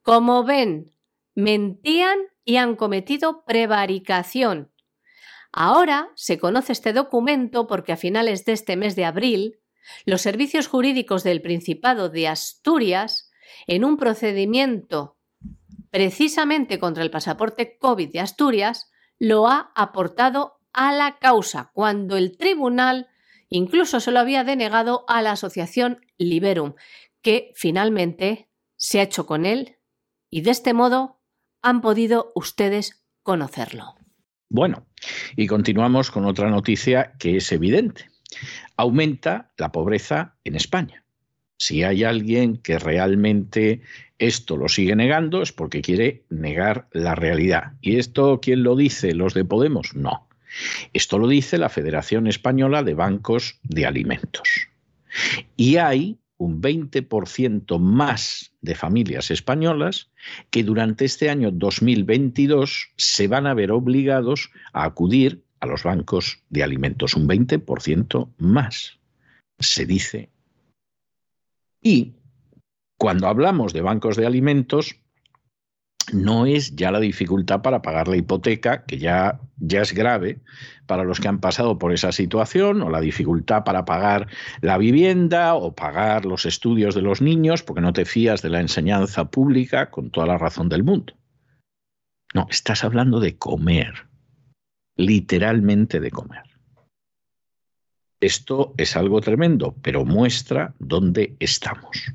[0.02, 0.94] Como ven,
[1.36, 4.74] mentían y han cometido prevaricación.
[5.54, 9.62] Ahora se conoce este documento porque a finales de este mes de abril,
[10.06, 13.30] los servicios jurídicos del Principado de Asturias
[13.68, 15.18] en un procedimiento
[15.89, 22.36] precisamente contra el pasaporte COVID de Asturias, lo ha aportado a la causa, cuando el
[22.36, 23.08] tribunal
[23.50, 26.74] incluso se lo había denegado a la asociación Liberum,
[27.22, 29.78] que finalmente se ha hecho con él
[30.30, 31.22] y de este modo
[31.62, 33.96] han podido ustedes conocerlo.
[34.50, 34.88] Bueno,
[35.36, 38.10] y continuamos con otra noticia que es evidente.
[38.78, 41.03] Aumenta la pobreza en España.
[41.65, 43.80] Si hay alguien que realmente
[44.19, 47.71] esto lo sigue negando es porque quiere negar la realidad.
[47.80, 49.13] ¿Y esto quién lo dice?
[49.13, 49.95] ¿Los de Podemos?
[49.95, 50.28] No.
[50.91, 54.67] Esto lo dice la Federación Española de Bancos de Alimentos.
[55.56, 60.12] Y hay un 20% más de familias españolas
[60.49, 66.43] que durante este año 2022 se van a ver obligados a acudir a los bancos
[66.49, 67.15] de alimentos.
[67.15, 68.99] Un 20% más,
[69.60, 70.33] se dice
[71.84, 72.15] y
[72.98, 74.96] cuando hablamos de bancos de alimentos,
[76.12, 80.39] no es ya la dificultad para pagar la hipoteca, que ya, ya es grave
[80.86, 84.28] para los que han pasado por esa situación, o la dificultad para pagar
[84.62, 88.60] la vivienda o pagar los estudios de los niños, porque no te fías de la
[88.60, 91.13] enseñanza pública con toda la razón del mundo.
[92.34, 94.08] No, estás hablando de comer,
[94.98, 96.53] literalmente de comer.
[98.24, 102.14] Esto es algo tremendo, pero muestra dónde estamos.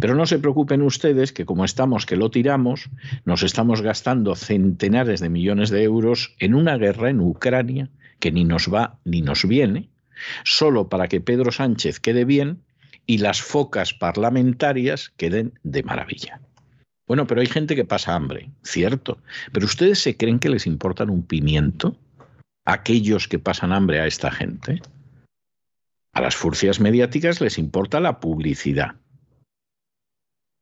[0.00, 2.90] Pero no se preocupen ustedes que como estamos que lo tiramos,
[3.24, 7.88] nos estamos gastando centenares de millones de euros en una guerra en Ucrania
[8.18, 9.90] que ni nos va ni nos viene,
[10.42, 12.58] solo para que Pedro Sánchez quede bien
[13.06, 16.40] y las focas parlamentarias queden de maravilla.
[17.06, 19.18] Bueno, pero hay gente que pasa hambre, cierto.
[19.52, 21.96] Pero ustedes se creen que les importan un pimiento
[22.64, 24.80] aquellos que pasan hambre a esta gente.
[26.14, 28.96] A las furcias mediáticas les importa la publicidad.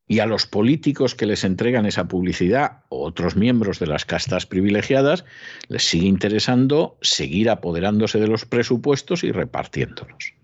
[0.09, 4.47] Y a los políticos que les entregan esa publicidad o otros miembros de las castas
[4.47, 5.25] privilegiadas
[5.69, 10.35] les sigue interesando seguir apoderándose de los presupuestos y repartiéndolos.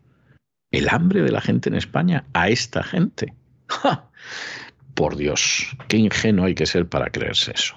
[0.71, 3.35] El hambre de la gente en España a esta gente.
[4.95, 7.77] Por Dios, qué ingenuo hay que ser para creerse eso.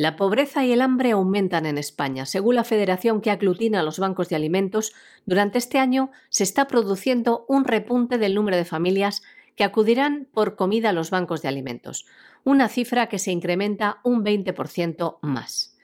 [0.00, 2.24] La pobreza y el hambre aumentan en España.
[2.24, 4.94] Según la federación que aglutina los bancos de alimentos,
[5.26, 9.20] durante este año se está produciendo un repunte del número de familias
[9.56, 12.06] que acudirán por comida a los bancos de alimentos,
[12.44, 15.76] una cifra que se incrementa un 20% más.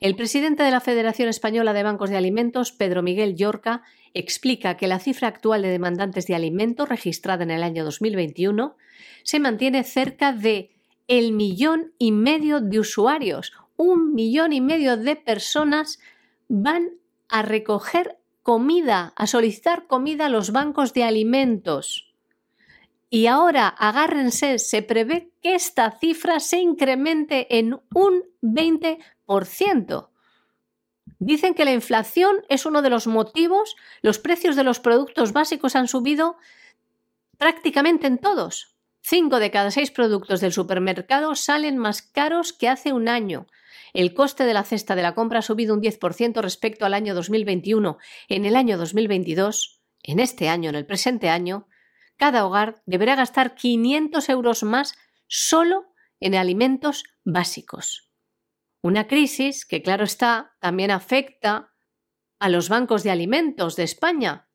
[0.00, 4.88] El presidente de la Federación Española de Bancos de Alimentos, Pedro Miguel Llorca, explica que
[4.88, 8.74] la cifra actual de demandantes de alimentos registrada en el año 2021
[9.22, 10.69] se mantiene cerca de
[11.10, 13.52] el millón y medio de usuarios.
[13.76, 15.98] Un millón y medio de personas
[16.46, 16.90] van
[17.28, 22.14] a recoger comida, a solicitar comida a los bancos de alimentos.
[23.10, 30.10] Y ahora, agárrense, se prevé que esta cifra se incremente en un 20%.
[31.18, 35.74] Dicen que la inflación es uno de los motivos, los precios de los productos básicos
[35.74, 36.36] han subido
[37.36, 38.69] prácticamente en todos.
[39.10, 43.48] Cinco de cada seis productos del supermercado salen más caros que hace un año.
[43.92, 47.12] El coste de la cesta de la compra ha subido un 10% respecto al año
[47.16, 47.98] 2021.
[48.28, 51.66] En el año 2022, en este año, en el presente año,
[52.16, 54.94] cada hogar deberá gastar 500 euros más
[55.26, 58.12] solo en alimentos básicos.
[58.80, 61.72] Una crisis que, claro está, también afecta
[62.38, 64.48] a los bancos de alimentos de España,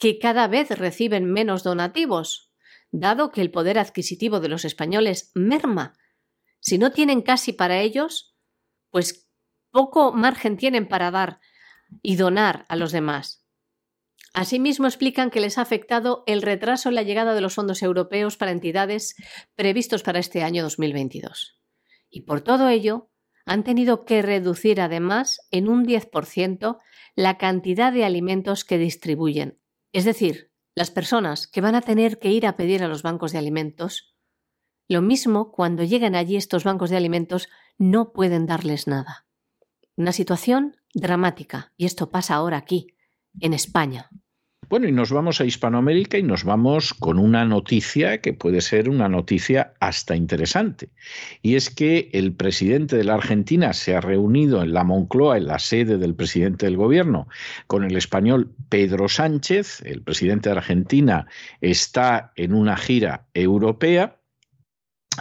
[0.00, 2.49] que cada vez reciben menos donativos,
[2.90, 5.94] dado que el poder adquisitivo de los españoles merma.
[6.60, 8.36] Si no tienen casi para ellos,
[8.90, 9.30] pues
[9.70, 11.40] poco margen tienen para dar
[12.02, 13.46] y donar a los demás.
[14.32, 18.36] Asimismo, explican que les ha afectado el retraso en la llegada de los fondos europeos
[18.36, 19.16] para entidades
[19.56, 21.58] previstos para este año 2022.
[22.10, 23.10] Y por todo ello,
[23.44, 26.78] han tenido que reducir además en un 10%
[27.16, 29.58] la cantidad de alimentos que distribuyen.
[29.92, 33.32] Es decir, las personas que van a tener que ir a pedir a los bancos
[33.32, 34.14] de alimentos,
[34.88, 37.48] lo mismo cuando lleguen allí estos bancos de alimentos
[37.78, 39.26] no pueden darles nada.
[39.96, 42.88] Una situación dramática, y esto pasa ahora aquí,
[43.40, 44.10] en España.
[44.70, 48.88] Bueno, y nos vamos a Hispanoamérica y nos vamos con una noticia que puede ser
[48.88, 50.90] una noticia hasta interesante.
[51.42, 55.48] Y es que el presidente de la Argentina se ha reunido en la Moncloa, en
[55.48, 57.26] la sede del presidente del gobierno,
[57.66, 59.82] con el español Pedro Sánchez.
[59.84, 61.26] El presidente de Argentina
[61.60, 64.20] está en una gira europea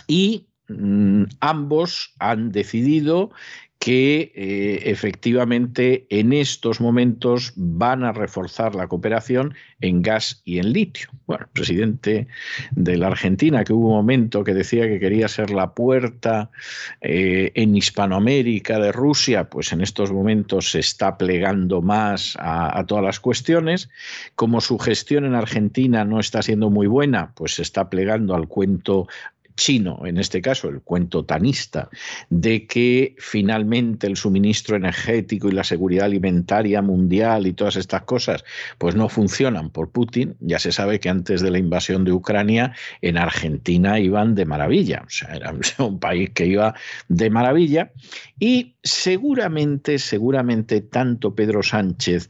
[0.05, 3.31] y mm, ambos han decidido
[3.79, 10.73] que eh, efectivamente en estos momentos van a reforzar la cooperación en gas y en
[10.73, 11.09] litio.
[11.27, 12.27] Bueno, el presidente
[12.71, 16.51] de la Argentina, que hubo un momento que decía que quería ser la puerta
[16.99, 22.85] eh, en Hispanoamérica de Rusia, pues en estos momentos se está plegando más a, a
[22.85, 23.89] todas las cuestiones.
[24.35, 28.49] Como su gestión en Argentina no está siendo muy buena, pues se está plegando al
[28.49, 29.07] cuento
[29.59, 31.89] chino, en este caso el cuento tanista,
[32.29, 38.45] de que finalmente el suministro energético y la seguridad alimentaria mundial y todas estas cosas,
[38.77, 40.37] pues no funcionan por Putin.
[40.39, 45.03] Ya se sabe que antes de la invasión de Ucrania, en Argentina iban de maravilla,
[45.05, 46.73] o sea, era un país que iba
[47.09, 47.91] de maravilla.
[48.39, 52.29] Y seguramente, seguramente tanto Pedro Sánchez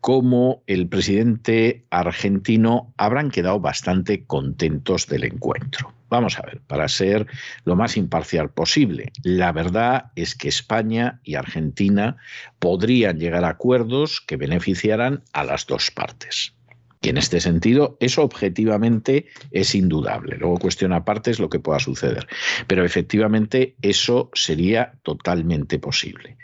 [0.00, 5.92] como el presidente argentino habrán quedado bastante contentos del encuentro.
[6.08, 7.26] Vamos a ver, para ser
[7.64, 12.16] lo más imparcial posible, la verdad es que España y Argentina
[12.58, 16.54] podrían llegar a acuerdos que beneficiaran a las dos partes.
[17.02, 20.36] Y en este sentido, eso objetivamente es indudable.
[20.36, 22.26] Luego, cuestión aparte es lo que pueda suceder.
[22.66, 26.36] Pero efectivamente, eso sería totalmente posible.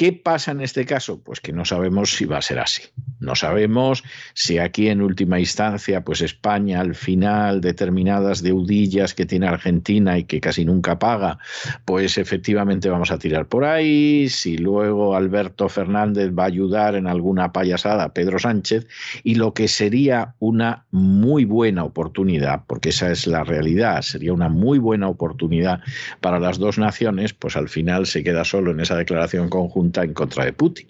[0.00, 1.20] ¿Qué pasa en este caso?
[1.22, 2.84] Pues que no sabemos si va a ser así.
[3.18, 9.46] No sabemos si aquí en última instancia, pues España al final determinadas deudillas que tiene
[9.46, 11.36] Argentina y que casi nunca paga,
[11.84, 17.06] pues efectivamente vamos a tirar por ahí, si luego Alberto Fernández va a ayudar en
[17.06, 18.86] alguna payasada a Pedro Sánchez
[19.22, 24.48] y lo que sería una muy buena oportunidad, porque esa es la realidad, sería una
[24.48, 25.82] muy buena oportunidad
[26.22, 30.14] para las dos naciones, pues al final se queda solo en esa declaración conjunta en
[30.14, 30.88] contra de Putin.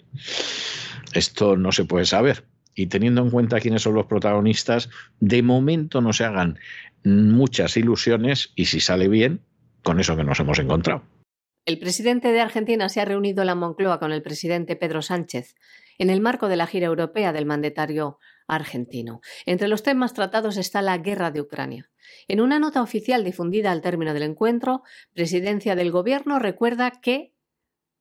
[1.13, 2.45] Esto no se puede saber.
[2.73, 4.89] Y teniendo en cuenta quiénes son los protagonistas,
[5.19, 6.57] de momento no se hagan
[7.03, 9.41] muchas ilusiones y si sale bien,
[9.83, 11.03] con eso que nos hemos encontrado.
[11.65, 15.55] El presidente de Argentina se ha reunido en la Moncloa con el presidente Pedro Sánchez
[15.99, 19.21] en el marco de la gira europea del mandatario argentino.
[19.45, 21.91] Entre los temas tratados está la guerra de Ucrania.
[22.27, 24.81] En una nota oficial difundida al término del encuentro,
[25.13, 27.30] Presidencia del Gobierno recuerda que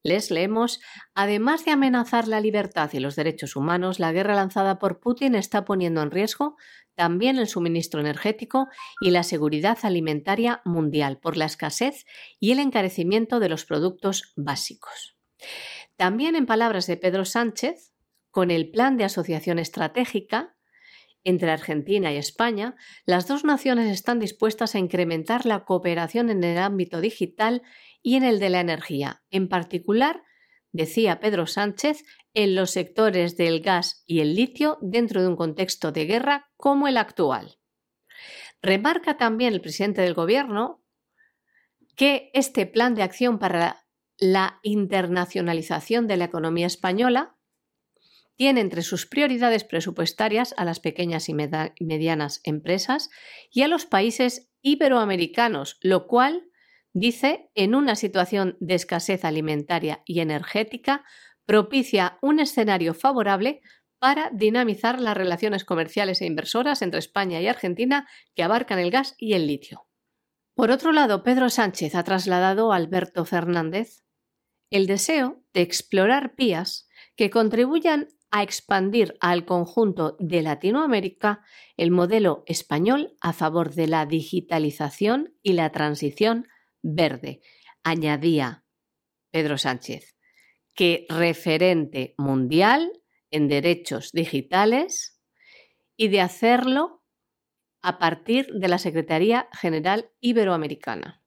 [0.02, 0.80] les leemos,
[1.14, 5.64] además de amenazar la libertad y los derechos humanos, la guerra lanzada por Putin está
[5.64, 6.56] poniendo en riesgo
[6.94, 8.68] también el suministro energético
[9.00, 12.04] y la seguridad alimentaria mundial por la escasez
[12.38, 15.16] y el encarecimiento de los productos básicos.
[15.96, 17.94] También en palabras de Pedro Sánchez,
[18.30, 20.56] con el plan de asociación estratégica
[21.24, 26.58] entre Argentina y España, las dos naciones están dispuestas a incrementar la cooperación en el
[26.58, 27.62] ámbito digital
[28.02, 30.22] y en el de la energía, en particular,
[30.72, 35.92] decía Pedro Sánchez, en los sectores del gas y el litio dentro de un contexto
[35.92, 37.58] de guerra como el actual.
[38.62, 40.84] Remarca también el presidente del Gobierno
[41.96, 43.84] que este plan de acción para
[44.18, 47.36] la internacionalización de la economía española
[48.36, 53.10] tiene entre sus prioridades presupuestarias a las pequeñas y medianas empresas
[53.50, 56.49] y a los países iberoamericanos, lo cual
[56.92, 61.04] dice, en una situación de escasez alimentaria y energética,
[61.46, 63.60] propicia un escenario favorable
[63.98, 69.14] para dinamizar las relaciones comerciales e inversoras entre España y Argentina que abarcan el gas
[69.18, 69.86] y el litio.
[70.54, 74.04] Por otro lado, Pedro Sánchez ha trasladado a Alberto Fernández
[74.70, 81.42] el deseo de explorar vías que contribuyan a expandir al conjunto de Latinoamérica
[81.76, 86.46] el modelo español a favor de la digitalización y la transición
[86.82, 87.40] verde.
[87.82, 88.64] Añadía
[89.30, 90.14] Pedro Sánchez
[90.74, 92.90] que referente mundial
[93.30, 95.20] en derechos digitales
[95.96, 97.02] y de hacerlo
[97.82, 101.22] a partir de la Secretaría General Iberoamericana.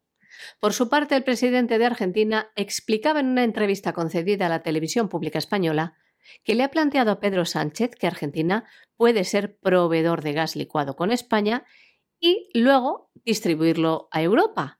[0.59, 5.07] Por su parte, el presidente de Argentina explicaba en una entrevista concedida a la televisión
[5.07, 5.97] pública española
[6.43, 10.95] que le ha planteado a Pedro Sánchez que Argentina puede ser proveedor de gas licuado
[10.95, 11.65] con España
[12.19, 14.79] y luego distribuirlo a Europa.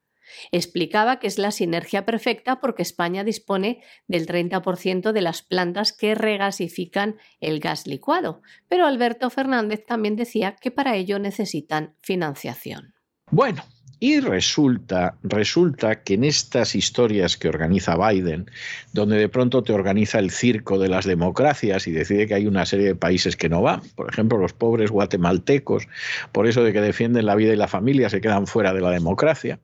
[0.52, 6.16] Explicaba que es la sinergia perfecta porque España dispone del 30% de las plantas que
[6.16, 12.94] regasifican el gas licuado, pero Alberto Fernández también decía que para ello necesitan financiación.
[13.32, 13.64] Bueno,
[14.04, 18.51] y resulta, resulta que en estas historias que organiza Biden,
[18.91, 22.66] donde de pronto te organiza el circo de las democracias y decide que hay una
[22.66, 25.88] serie de países que no van, por ejemplo los pobres guatemaltecos,
[26.34, 28.89] por eso de que defienden la vida y la familia, se quedan fuera de la
[28.89, 29.58] democracia,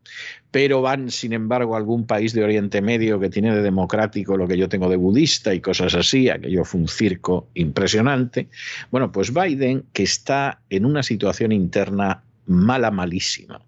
[0.51, 4.47] pero van, sin embargo, a algún país de Oriente Medio que tiene de democrático lo
[4.47, 8.47] que yo tengo de budista y cosas así, aquello fue un circo impresionante.
[8.89, 13.59] Bueno, pues Biden, que está en una situación interna mala, malísima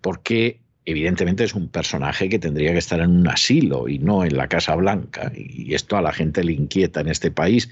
[0.00, 4.36] porque evidentemente es un personaje que tendría que estar en un asilo y no en
[4.36, 5.32] la Casa Blanca.
[5.34, 7.68] Y esto a la gente le inquieta en este país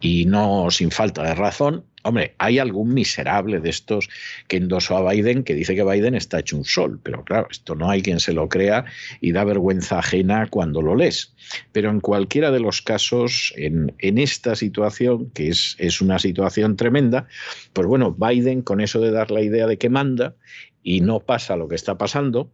[0.00, 1.84] y no sin falta de razón.
[2.04, 4.08] Hombre, hay algún miserable de estos
[4.46, 7.74] que endosó a Biden que dice que Biden está hecho un sol, pero claro, esto
[7.74, 8.84] no hay quien se lo crea
[9.20, 11.34] y da vergüenza ajena cuando lo lees.
[11.72, 17.26] Pero en cualquiera de los casos, en, esta situación, que es, es una situación tremenda,
[17.72, 20.34] pues bueno, Biden con eso de dar la idea de que manda
[20.82, 22.50] y no pasa lo que está pasando,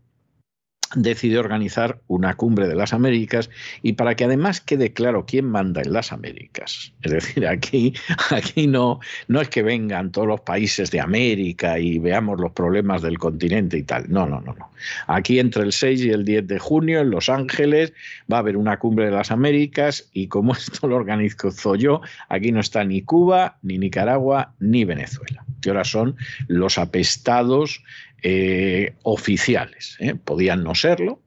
[0.94, 3.50] decide organizar una cumbre de las Américas
[3.82, 6.92] y para que además quede claro quién manda en las Américas.
[7.02, 7.94] Es decir, aquí,
[8.30, 13.02] aquí no, no es que vengan todos los países de América y veamos los problemas
[13.02, 14.10] del continente y tal.
[14.10, 14.70] No, no, no, no.
[15.06, 17.92] Aquí entre el 6 y el 10 de junio en Los Ángeles
[18.30, 22.52] va a haber una cumbre de las Américas y como esto lo organizo yo, aquí
[22.52, 26.16] no está ni Cuba, ni Nicaragua, ni Venezuela, que ahora son
[26.48, 27.82] los apestados
[28.26, 29.96] eh, oficiales.
[30.00, 30.14] ¿eh?
[30.14, 31.20] Podían no serlo.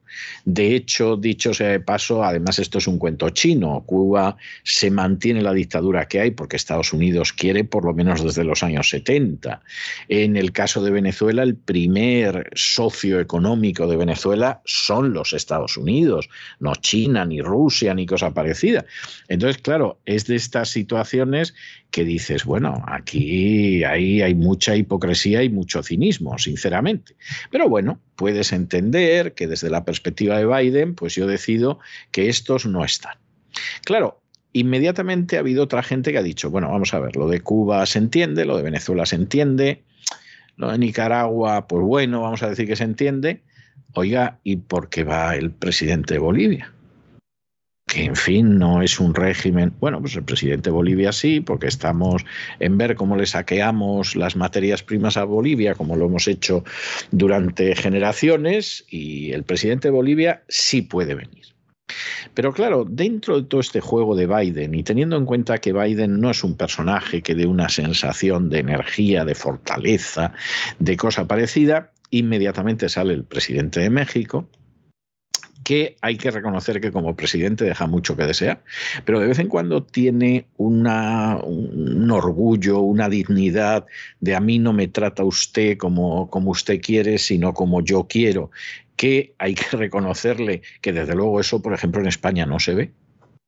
[0.44, 3.82] De hecho, dicho sea de paso, además esto es un cuento chino.
[3.86, 8.44] Cuba se mantiene la dictadura que hay porque Estados Unidos quiere por lo menos desde
[8.44, 9.62] los años 70.
[10.08, 16.28] En el caso de Venezuela, el primer socio económico de Venezuela son los Estados Unidos,
[16.60, 18.84] no China, ni Rusia, ni cosa parecida.
[19.28, 21.54] Entonces, claro, es de estas situaciones
[21.90, 27.16] que dices, bueno, aquí hay, hay mucha hipocresía y mucho cinismo, sinceramente.
[27.50, 31.78] Pero bueno, puedes entender que desde la perspectiva de Biden, pues yo decido
[32.10, 33.14] que estos no están.
[33.84, 34.20] Claro,
[34.52, 37.86] inmediatamente ha habido otra gente que ha dicho, bueno, vamos a ver, lo de Cuba
[37.86, 39.84] se entiende, lo de Venezuela se entiende,
[40.56, 43.40] lo de Nicaragua, pues bueno, vamos a decir que se entiende.
[43.94, 46.72] Oiga, ¿y por qué va el presidente de Bolivia?
[47.88, 51.66] Que en fin no es un régimen, bueno, pues el presidente de Bolivia sí, porque
[51.66, 52.24] estamos
[52.60, 56.64] en ver cómo le saqueamos las materias primas a Bolivia, como lo hemos hecho
[57.10, 61.46] durante generaciones, y el presidente de Bolivia sí puede venir.
[62.34, 66.20] Pero claro, dentro de todo este juego de Biden y teniendo en cuenta que Biden
[66.20, 70.34] no es un personaje que dé una sensación de energía, de fortaleza,
[70.78, 74.46] de cosa parecida, inmediatamente sale el presidente de México,
[75.68, 78.64] que hay que reconocer que como presidente deja mucho que desear,
[79.04, 80.86] pero de vez en cuando tiene un
[82.10, 83.84] orgullo, una dignidad
[84.18, 88.50] de a mí no me trata usted como, como usted quiere, sino como yo quiero,
[88.96, 92.92] que hay que reconocerle que desde luego eso, por ejemplo, en España no se ve.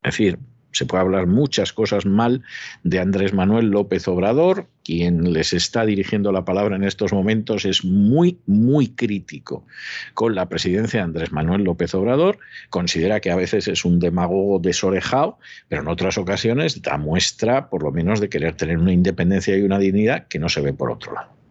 [0.03, 0.37] Es decir,
[0.71, 2.43] se puede hablar muchas cosas mal
[2.83, 7.85] de Andrés Manuel López Obrador, quien les está dirigiendo la palabra en estos momentos es
[7.85, 9.65] muy, muy crítico
[10.13, 14.59] con la presidencia de Andrés Manuel López Obrador, considera que a veces es un demagogo
[14.59, 19.57] desorejado, pero en otras ocasiones da muestra por lo menos de querer tener una independencia
[19.57, 21.41] y una dignidad que no se ve por otro lado.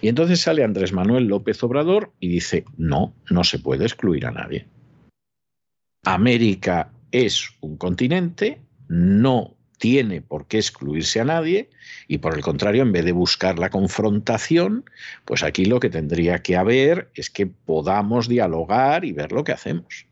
[0.00, 4.30] Y entonces sale Andrés Manuel López Obrador y dice, no, no se puede excluir a
[4.30, 4.66] nadie.
[6.04, 11.70] América es un continente, no tiene por qué excluirse a nadie
[12.08, 14.84] y por el contrario, en vez de buscar la confrontación,
[15.24, 19.52] pues aquí lo que tendría que haber es que podamos dialogar y ver lo que
[19.52, 20.06] hacemos.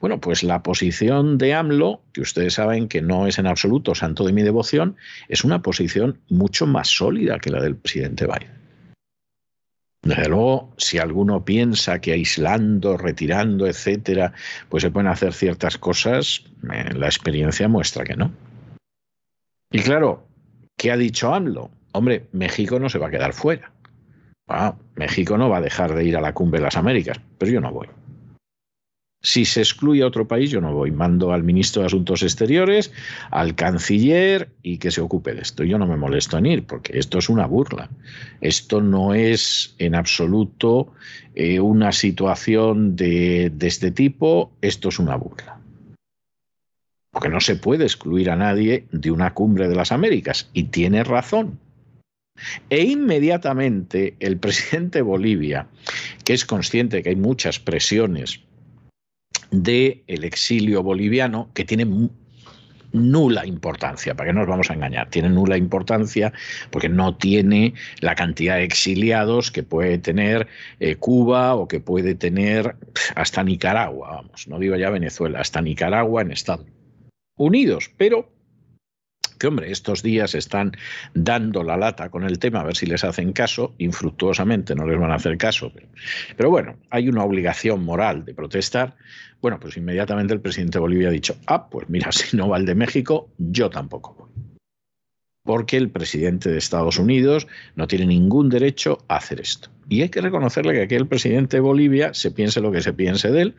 [0.00, 4.26] Bueno, pues la posición de AMLO, que ustedes saben que no es en absoluto santo
[4.26, 4.96] de mi devoción,
[5.30, 8.63] es una posición mucho más sólida que la del presidente Biden.
[10.04, 14.34] Desde luego, si alguno piensa que aislando, retirando, etcétera,
[14.68, 18.30] pues se pueden hacer ciertas cosas, eh, la experiencia muestra que no.
[19.70, 20.26] Y claro,
[20.76, 21.70] ¿qué ha dicho AMLO?
[21.92, 23.72] Hombre, México no se va a quedar fuera.
[24.46, 27.50] Ah, México no va a dejar de ir a la cumbre de las Américas, pero
[27.50, 27.88] yo no voy.
[29.24, 30.90] Si se excluye a otro país, yo no voy.
[30.90, 32.92] Mando al ministro de Asuntos Exteriores,
[33.30, 35.64] al canciller y que se ocupe de esto.
[35.64, 37.88] Yo no me molesto en ir, porque esto es una burla.
[38.42, 40.92] Esto no es en absoluto
[41.34, 45.58] eh, una situación de, este tipo, esto es una burla.
[47.10, 50.50] Porque no se puede excluir a nadie de una cumbre de las Américas.
[50.52, 51.58] Y tiene razón.
[52.68, 55.68] E inmediatamente el presidente de Bolivia,
[56.24, 58.44] que es consciente que hay muchas presiones
[59.62, 61.86] del exilio boliviano que tiene
[62.94, 66.32] nula importancia, para que no nos vamos a engañar, tiene nula importancia
[66.70, 70.46] porque no tiene la cantidad de exiliados que puede tener
[70.78, 72.76] eh, Cuba o que puede tener
[73.16, 76.66] hasta Nicaragua, vamos, no digo ya Venezuela, hasta Nicaragua en Estados
[77.36, 78.30] Unidos, pero
[79.34, 80.72] que hombre, estos días están
[81.14, 84.98] dando la lata con el tema, a ver si les hacen caso, infructuosamente no les
[84.98, 85.72] van a hacer caso,
[86.36, 88.96] pero, bueno, hay una obligación moral de protestar.
[89.40, 92.58] Bueno, pues inmediatamente el presidente de Bolivia ha dicho, ah, pues mira, si no va
[92.58, 94.30] el de México, yo tampoco voy.
[95.42, 99.68] Porque el presidente de Estados Unidos no tiene ningún derecho a hacer esto.
[99.90, 102.94] Y hay que reconocerle que aquí el presidente de Bolivia, se piense lo que se
[102.94, 103.54] piense de él,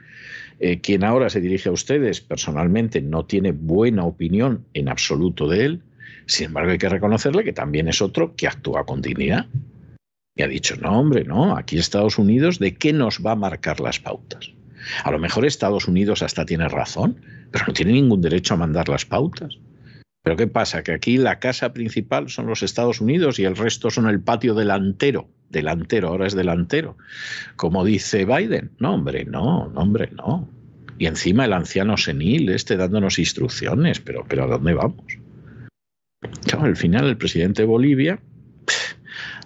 [0.60, 5.66] eh, quien ahora se dirige a ustedes personalmente no tiene buena opinión en absoluto de
[5.66, 5.84] él.
[6.28, 9.48] Sin embargo, hay que reconocerle que también es otro que actúa con dignidad.
[10.36, 13.80] Y ha dicho, no, hombre, no, aquí Estados Unidos, ¿de qué nos va a marcar
[13.80, 14.52] las pautas?
[15.04, 18.90] A lo mejor Estados Unidos hasta tiene razón, pero no tiene ningún derecho a mandar
[18.90, 19.58] las pautas.
[20.24, 20.84] Pero ¿qué pasa?
[20.84, 24.56] Que aquí la casa principal son los Estados Unidos y el resto son el patio
[24.56, 26.98] delantero delantero, ahora es delantero,
[27.56, 28.72] como dice Biden.
[28.80, 30.50] No, hombre, no, no, hombre, no.
[30.98, 35.06] Y encima el anciano senil, este dándonos instrucciones, pero, pero ¿a dónde vamos?
[36.46, 38.20] Claro, al final el presidente de Bolivia,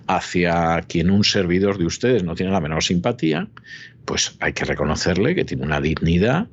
[0.08, 3.48] hacia quien un servidor de ustedes no tiene la menor simpatía,
[4.06, 6.48] pues hay que reconocerle que tiene una dignidad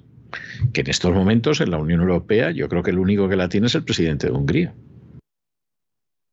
[0.72, 3.48] que en estos momentos en la Unión Europea yo creo que el único que la
[3.48, 4.74] tiene es el presidente de Hungría.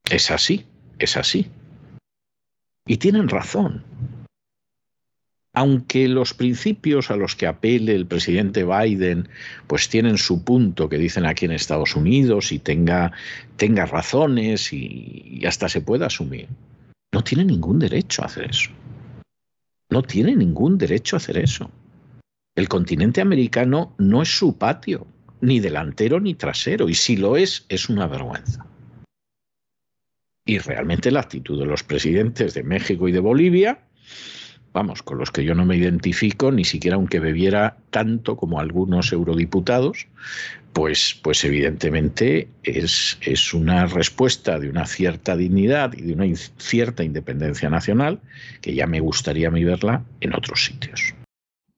[0.09, 0.65] Es así,
[0.99, 1.49] es así.
[2.85, 3.83] Y tienen razón.
[5.55, 9.29] Aunque los principios a los que apele el presidente Biden
[9.67, 13.11] pues tienen su punto que dicen aquí en Estados Unidos y tenga,
[13.55, 16.47] tenga razones y, y hasta se pueda asumir,
[17.13, 18.71] no tiene ningún derecho a hacer eso.
[19.89, 21.69] No tiene ningún derecho a hacer eso.
[22.55, 25.05] El continente americano no es su patio,
[25.41, 28.65] ni delantero ni trasero, y si lo es, es una vergüenza.
[30.45, 33.79] Y realmente la actitud de los presidentes de México y de Bolivia,
[34.73, 39.13] vamos, con los que yo no me identifico, ni siquiera aunque bebiera tanto como algunos
[39.13, 40.07] eurodiputados,
[40.73, 47.03] pues, pues evidentemente es, es una respuesta de una cierta dignidad y de una cierta
[47.03, 48.19] independencia nacional
[48.61, 51.13] que ya me gustaría a mí verla en otros sitios.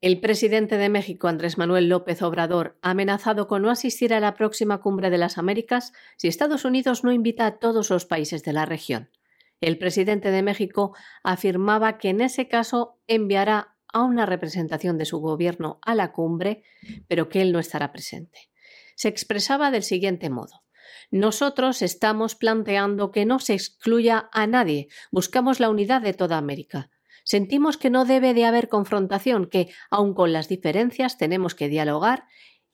[0.06, 4.36] El presidente de México, Andrés Manuel López Obrador, ha amenazado con no asistir a la
[4.36, 8.54] próxima cumbre de las Américas si Estados Unidos no invita a todos los países de
[8.54, 9.10] la región.
[9.62, 15.18] El presidente de México afirmaba que en ese caso enviará a una representación de su
[15.18, 16.62] gobierno a la cumbre,
[17.08, 18.52] pero que él no estará presente.
[18.96, 20.62] Se expresaba del siguiente modo.
[21.10, 26.92] Nosotros estamos planteando que no se excluya a nadie, buscamos la unidad de toda América.
[27.26, 32.26] Sentimos que no debe de haber confrontación, que, aun con las diferencias, tenemos que dialogar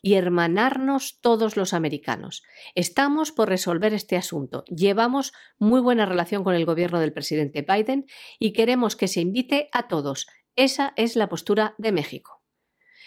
[0.02, 2.44] y hermanarnos todos los americanos.
[2.76, 4.66] Estamos por resolver este asunto.
[4.66, 8.06] Llevamos muy buena relación con el gobierno del presidente Biden
[8.40, 10.28] y queremos que se invite a todos.
[10.56, 12.42] Esa es la postura de México.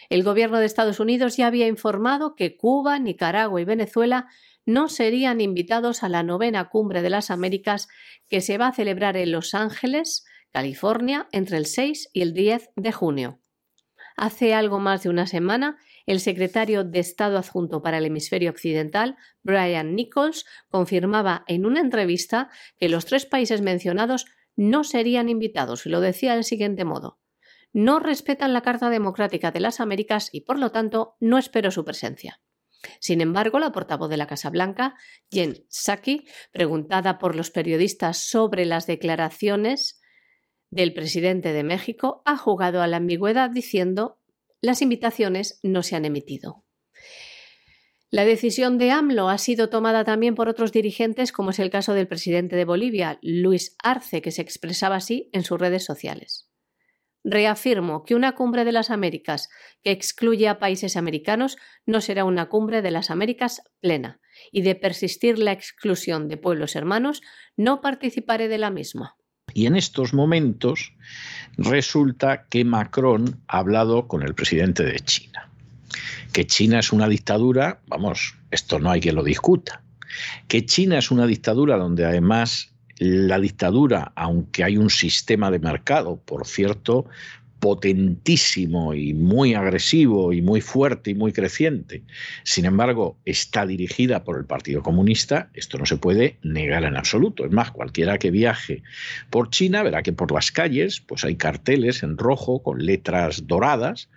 [0.08, 4.28] El gobierno de Estados Unidos ya había informado que Cuba, Nicaragua y Venezuela
[4.64, 7.88] no serían invitados a la novena cumbre de las Américas
[8.28, 10.24] que se va a celebrar en Los Ángeles
[10.54, 13.40] California, entre el 6 y el 10 de junio.
[14.16, 19.16] Hace algo más de una semana, el secretario de Estado adjunto para el hemisferio occidental,
[19.42, 25.88] Brian Nichols, confirmaba en una entrevista que los tres países mencionados no serían invitados y
[25.88, 27.18] lo decía del siguiente modo.
[27.72, 31.84] No respetan la Carta Democrática de las Américas y, por lo tanto, no espero su
[31.84, 32.40] presencia.
[33.00, 34.94] Sin embargo, la portavoz de la Casa Blanca,
[35.32, 40.00] Jen Psaki, preguntada por los periodistas sobre las declaraciones
[40.74, 44.18] del presidente de México ha jugado a la ambigüedad diciendo
[44.60, 46.64] las invitaciones no se han emitido.
[48.10, 51.94] La decisión de AMLO ha sido tomada también por otros dirigentes, como es el caso
[51.94, 56.50] del presidente de Bolivia, Luis Arce, que se expresaba así en sus redes sociales.
[57.22, 59.48] Reafirmo que una cumbre de las Américas
[59.82, 61.56] que excluye a países americanos
[61.86, 64.20] no será una cumbre de las Américas plena,
[64.50, 67.22] y de persistir la exclusión de pueblos hermanos,
[67.56, 69.16] no participaré de la misma.
[69.54, 70.92] Y en estos momentos
[71.56, 75.48] resulta que Macron ha hablado con el presidente de China.
[76.32, 79.82] Que China es una dictadura, vamos, esto no hay que lo discuta.
[80.48, 86.16] Que China es una dictadura donde además la dictadura, aunque hay un sistema de mercado,
[86.16, 87.06] por cierto,
[87.60, 92.02] potentísimo y muy agresivo y muy fuerte y muy creciente,
[92.42, 97.44] sin embargo, está dirigida por el Partido Comunista, esto no se puede negar en absoluto.
[97.44, 98.82] Es más, cualquiera que viaje
[99.30, 104.08] por China verá que por las calles pues hay carteles en rojo con letras doradas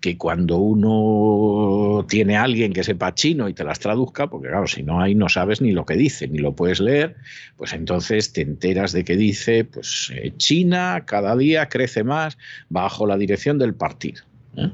[0.00, 4.66] que cuando uno tiene a alguien que sepa chino y te las traduzca, porque claro,
[4.66, 7.16] si no hay no sabes ni lo que dice, ni lo puedes leer,
[7.56, 12.38] pues entonces te enteras de que dice, pues eh, China cada día crece más
[12.70, 14.22] bajo la dirección del partido.
[14.56, 14.70] ¿eh?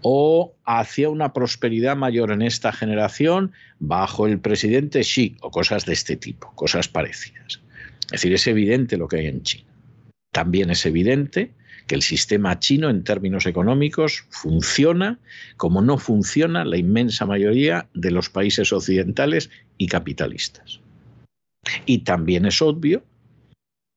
[0.00, 5.92] O hacia una prosperidad mayor en esta generación bajo el presidente Xi, o cosas de
[5.92, 7.60] este tipo, cosas parecidas.
[8.06, 9.68] Es decir, es evidente lo que hay en China.
[10.32, 11.52] También es evidente
[11.86, 15.18] que el sistema chino en términos económicos funciona
[15.56, 20.80] como no funciona la inmensa mayoría de los países occidentales y capitalistas.
[21.86, 23.04] Y también es obvio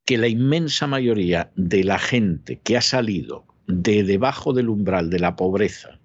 [0.06, 5.20] que la inmensa mayoría de la gente que ha salido de debajo del umbral de
[5.20, 6.00] la pobreza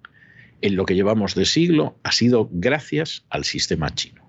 [0.61, 4.21] en lo que llevamos de siglo ha sido gracias al sistema chino.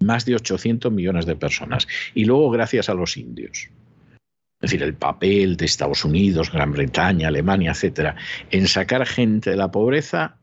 [0.00, 1.86] Más de 800 millones de personas.
[2.14, 3.68] Y luego gracias a los indios.
[4.60, 8.16] Es decir, el papel de Estados Unidos, Gran Bretaña, Alemania, etcétera,
[8.50, 10.36] en sacar gente de la pobreza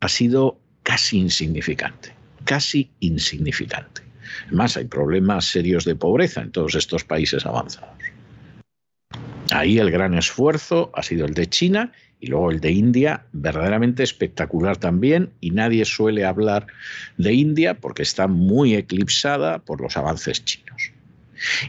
[0.00, 2.12] ha sido casi insignificante,
[2.44, 4.02] casi insignificante.
[4.48, 7.94] Además, hay problemas serios de pobreza en todos estos países avanzados.
[9.52, 14.02] Ahí el gran esfuerzo ha sido el de China y luego el de India, verdaderamente
[14.02, 16.66] espectacular también, y nadie suele hablar
[17.16, 20.92] de India porque está muy eclipsada por los avances chinos.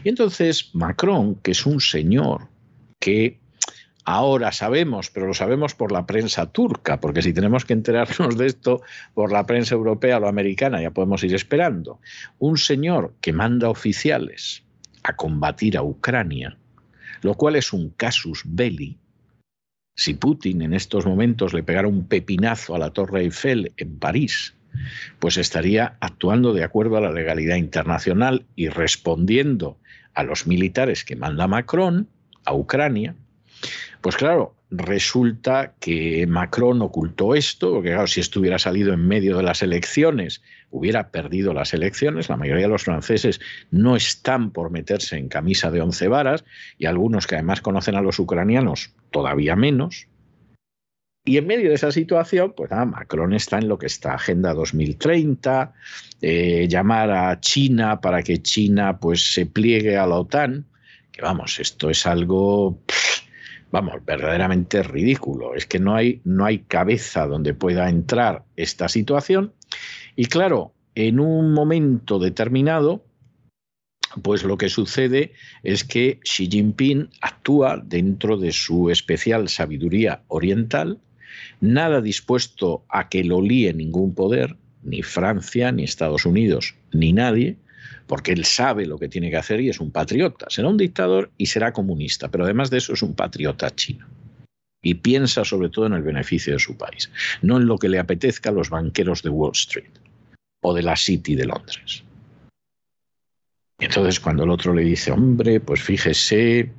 [0.04, 2.48] Y entonces Macron, que es un señor
[2.98, 3.38] que
[4.04, 8.46] ahora sabemos, pero lo sabemos por la prensa turca, porque si tenemos que enterarnos de
[8.46, 8.82] esto
[9.14, 12.00] por la prensa europea o americana, ya podemos ir esperando.
[12.38, 14.64] Un señor que manda oficiales
[15.02, 16.56] a combatir a Ucrania,
[17.22, 18.98] lo cual es un casus belli.
[19.94, 24.54] Si Putin en estos momentos le pegara un pepinazo a la Torre Eiffel en París,
[25.18, 29.78] pues estaría actuando de acuerdo a la legalidad internacional y respondiendo
[30.14, 32.08] a los militares que manda Macron
[32.44, 33.14] a Ucrania.
[34.00, 39.36] Pues claro, resulta que Macron ocultó esto, porque claro, si esto hubiera salido en medio
[39.36, 42.28] de las elecciones, hubiera perdido las elecciones.
[42.28, 46.44] La mayoría de los franceses no están por meterse en camisa de once varas
[46.78, 50.08] y algunos que además conocen a los ucranianos todavía menos.
[51.24, 54.52] Y en medio de esa situación, pues nada, Macron está en lo que está Agenda
[54.54, 55.72] 2030,
[56.20, 60.66] eh, llamar a China para que China pues se pliegue a la OTAN,
[61.12, 62.80] que vamos, esto es algo,
[63.70, 65.54] vamos, verdaderamente ridículo.
[65.54, 69.52] Es que no hay, no hay cabeza donde pueda entrar esta situación.
[70.16, 73.04] Y claro, en un momento determinado,
[74.22, 80.98] pues lo que sucede es que Xi Jinping actúa dentro de su especial sabiduría oriental,
[81.62, 87.56] nada dispuesto a que lo líe ningún poder, ni Francia, ni Estados Unidos, ni nadie,
[88.06, 90.46] porque él sabe lo que tiene que hacer y es un patriota.
[90.50, 94.06] Será un dictador y será comunista, pero además de eso es un patriota chino.
[94.82, 97.10] Y piensa sobre todo en el beneficio de su país,
[97.42, 99.92] no en lo que le apetezca a los banqueros de Wall Street
[100.62, 102.02] o de la City de Londres.
[103.78, 106.72] Entonces cuando el otro le dice, hombre, pues fíjese,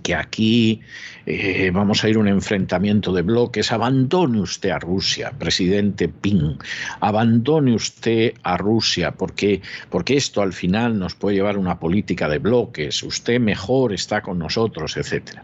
[0.00, 0.80] que aquí
[1.26, 6.58] eh, vamos a ir a un enfrentamiento de bloques, abandone usted a Rusia, presidente Ping,
[7.00, 12.28] abandone usted a Rusia, porque, porque esto al final nos puede llevar a una política
[12.28, 15.40] de bloques, usted mejor está con nosotros, etc.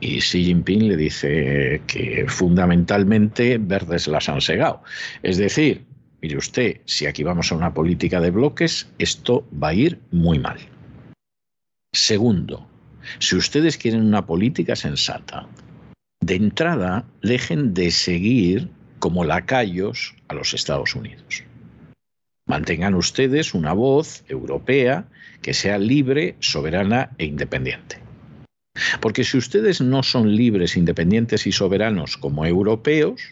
[0.00, 4.82] Y Xi Jinping le dice que fundamentalmente verdes las han segado.
[5.22, 5.86] Es decir,
[6.20, 10.38] mire usted, si aquí vamos a una política de bloques, esto va a ir muy
[10.38, 10.58] mal.
[11.92, 12.67] Segundo,
[13.18, 15.48] si ustedes quieren una política sensata,
[16.20, 21.44] de entrada dejen de seguir como lacayos a los Estados Unidos.
[22.46, 25.06] Mantengan ustedes una voz europea
[25.42, 28.00] que sea libre, soberana e independiente.
[29.00, 33.22] Porque si ustedes no son libres, independientes y soberanos como europeos,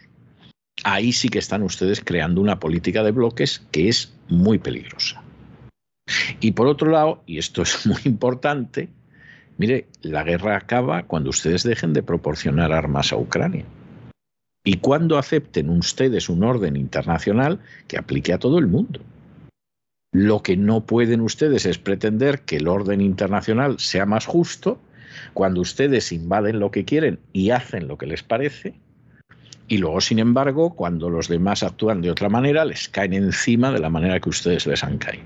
[0.85, 5.23] ahí sí que están ustedes creando una política de bloques que es muy peligrosa.
[6.41, 8.89] Y por otro lado, y esto es muy importante,
[9.59, 13.65] Mire, la guerra acaba cuando ustedes dejen de proporcionar armas a Ucrania.
[14.65, 19.01] Y cuando acepten ustedes un orden internacional que aplique a todo el mundo.
[20.13, 24.81] Lo que no pueden ustedes es pretender que el orden internacional sea más justo
[25.35, 28.75] cuando ustedes invaden lo que quieren y hacen lo que les parece,
[29.69, 33.81] y luego, sin embargo, cuando los demás actúan de otra manera, les caen encima de
[33.81, 35.25] la manera que ustedes les han caído.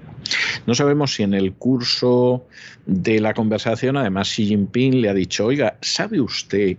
[0.67, 2.47] No sabemos si en el curso
[2.87, 6.79] de la conversación, además, Xi Jinping le ha dicho, oiga, ¿sabe usted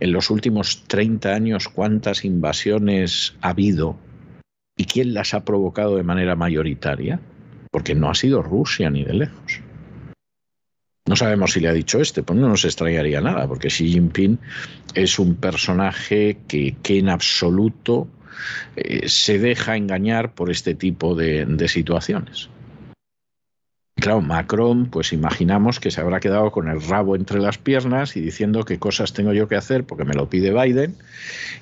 [0.00, 3.96] en los últimos 30 años cuántas invasiones ha habido
[4.76, 7.18] y quién las ha provocado de manera mayoritaria?
[7.70, 9.63] Porque no ha sido Rusia ni de lejos.
[11.06, 14.38] No sabemos si le ha dicho este, pues no nos extrañaría nada, porque Xi Jinping
[14.94, 18.08] es un personaje que, en absoluto
[18.76, 22.48] eh, se deja engañar por este tipo de, de situaciones.
[23.96, 28.20] Claro, Macron, pues imaginamos que se habrá quedado con el rabo entre las piernas y
[28.20, 30.96] diciendo qué cosas tengo yo que hacer porque me lo pide Biden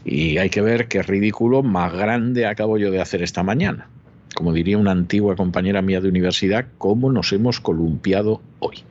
[0.05, 3.89] y hay que ver qué ridículo más grande acabo yo de hacer esta mañana.
[4.35, 8.85] Como diría una antigua compañera mía de universidad, cómo nos hemos columpiado hoy.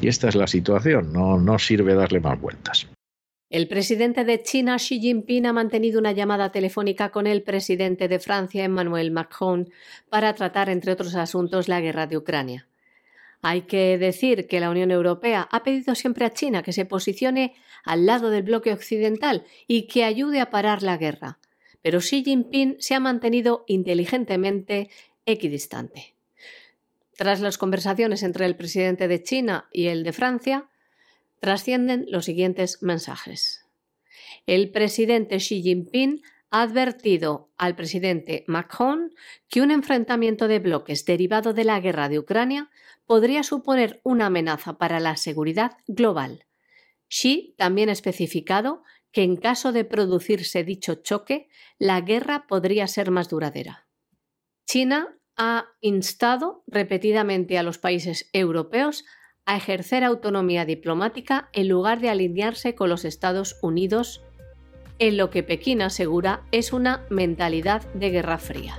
[0.00, 2.88] Y esta es la situación, no, no sirve darle más vueltas.
[3.50, 8.20] El presidente de China, Xi Jinping, ha mantenido una llamada telefónica con el presidente de
[8.20, 9.68] Francia, Emmanuel Macron,
[10.08, 12.68] para tratar, entre otros asuntos, la guerra de Ucrania.
[13.42, 17.54] Hay que decir que la Unión Europea ha pedido siempre a China que se posicione
[17.84, 21.38] al lado del bloque occidental y que ayude a parar la guerra,
[21.82, 24.90] pero Xi Jinping se ha mantenido inteligentemente
[25.26, 26.14] equidistante.
[27.20, 30.70] Tras las conversaciones entre el presidente de China y el de Francia,
[31.38, 33.66] trascienden los siguientes mensajes.
[34.46, 39.12] El presidente Xi Jinping ha advertido al presidente Macron
[39.50, 42.70] que un enfrentamiento de bloques derivado de la guerra de Ucrania
[43.04, 46.46] podría suponer una amenaza para la seguridad global.
[47.10, 53.10] Xi también ha especificado que en caso de producirse dicho choque, la guerra podría ser
[53.10, 53.86] más duradera.
[54.64, 59.06] China ha instado repetidamente a los países europeos
[59.46, 64.22] a ejercer autonomía diplomática en lugar de alinearse con los Estados Unidos,
[64.98, 68.78] en lo que Pekín asegura es una mentalidad de guerra fría.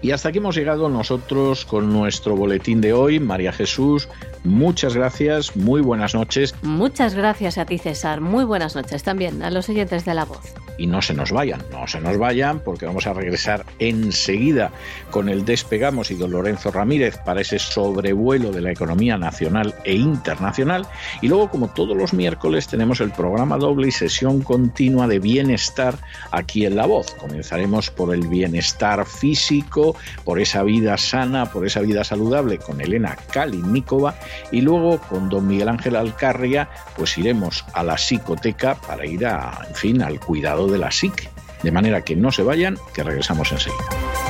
[0.00, 3.20] Y hasta aquí hemos llegado nosotros con nuestro boletín de hoy.
[3.20, 4.08] María Jesús,
[4.44, 6.54] muchas gracias, muy buenas noches.
[6.62, 8.20] Muchas gracias a ti, César.
[8.20, 11.62] Muy buenas noches también a los oyentes de La Voz y no se nos vayan,
[11.72, 14.72] no se nos vayan porque vamos a regresar enseguida
[15.10, 19.94] con el Despegamos y don Lorenzo Ramírez para ese sobrevuelo de la economía nacional e
[19.94, 20.86] internacional
[21.20, 25.98] y luego como todos los miércoles tenemos el programa doble y sesión continua de bienestar
[26.30, 27.14] aquí en La Voz.
[27.14, 33.18] Comenzaremos por el bienestar físico, por esa vida sana, por esa vida saludable con Elena
[33.30, 34.14] Kalinikova
[34.50, 39.66] y luego con don Miguel Ángel Alcarria pues iremos a la psicoteca para ir a,
[39.68, 41.28] en fin, al cuidado de la psique.
[41.62, 44.29] De manera que no se vayan, que regresamos enseguida.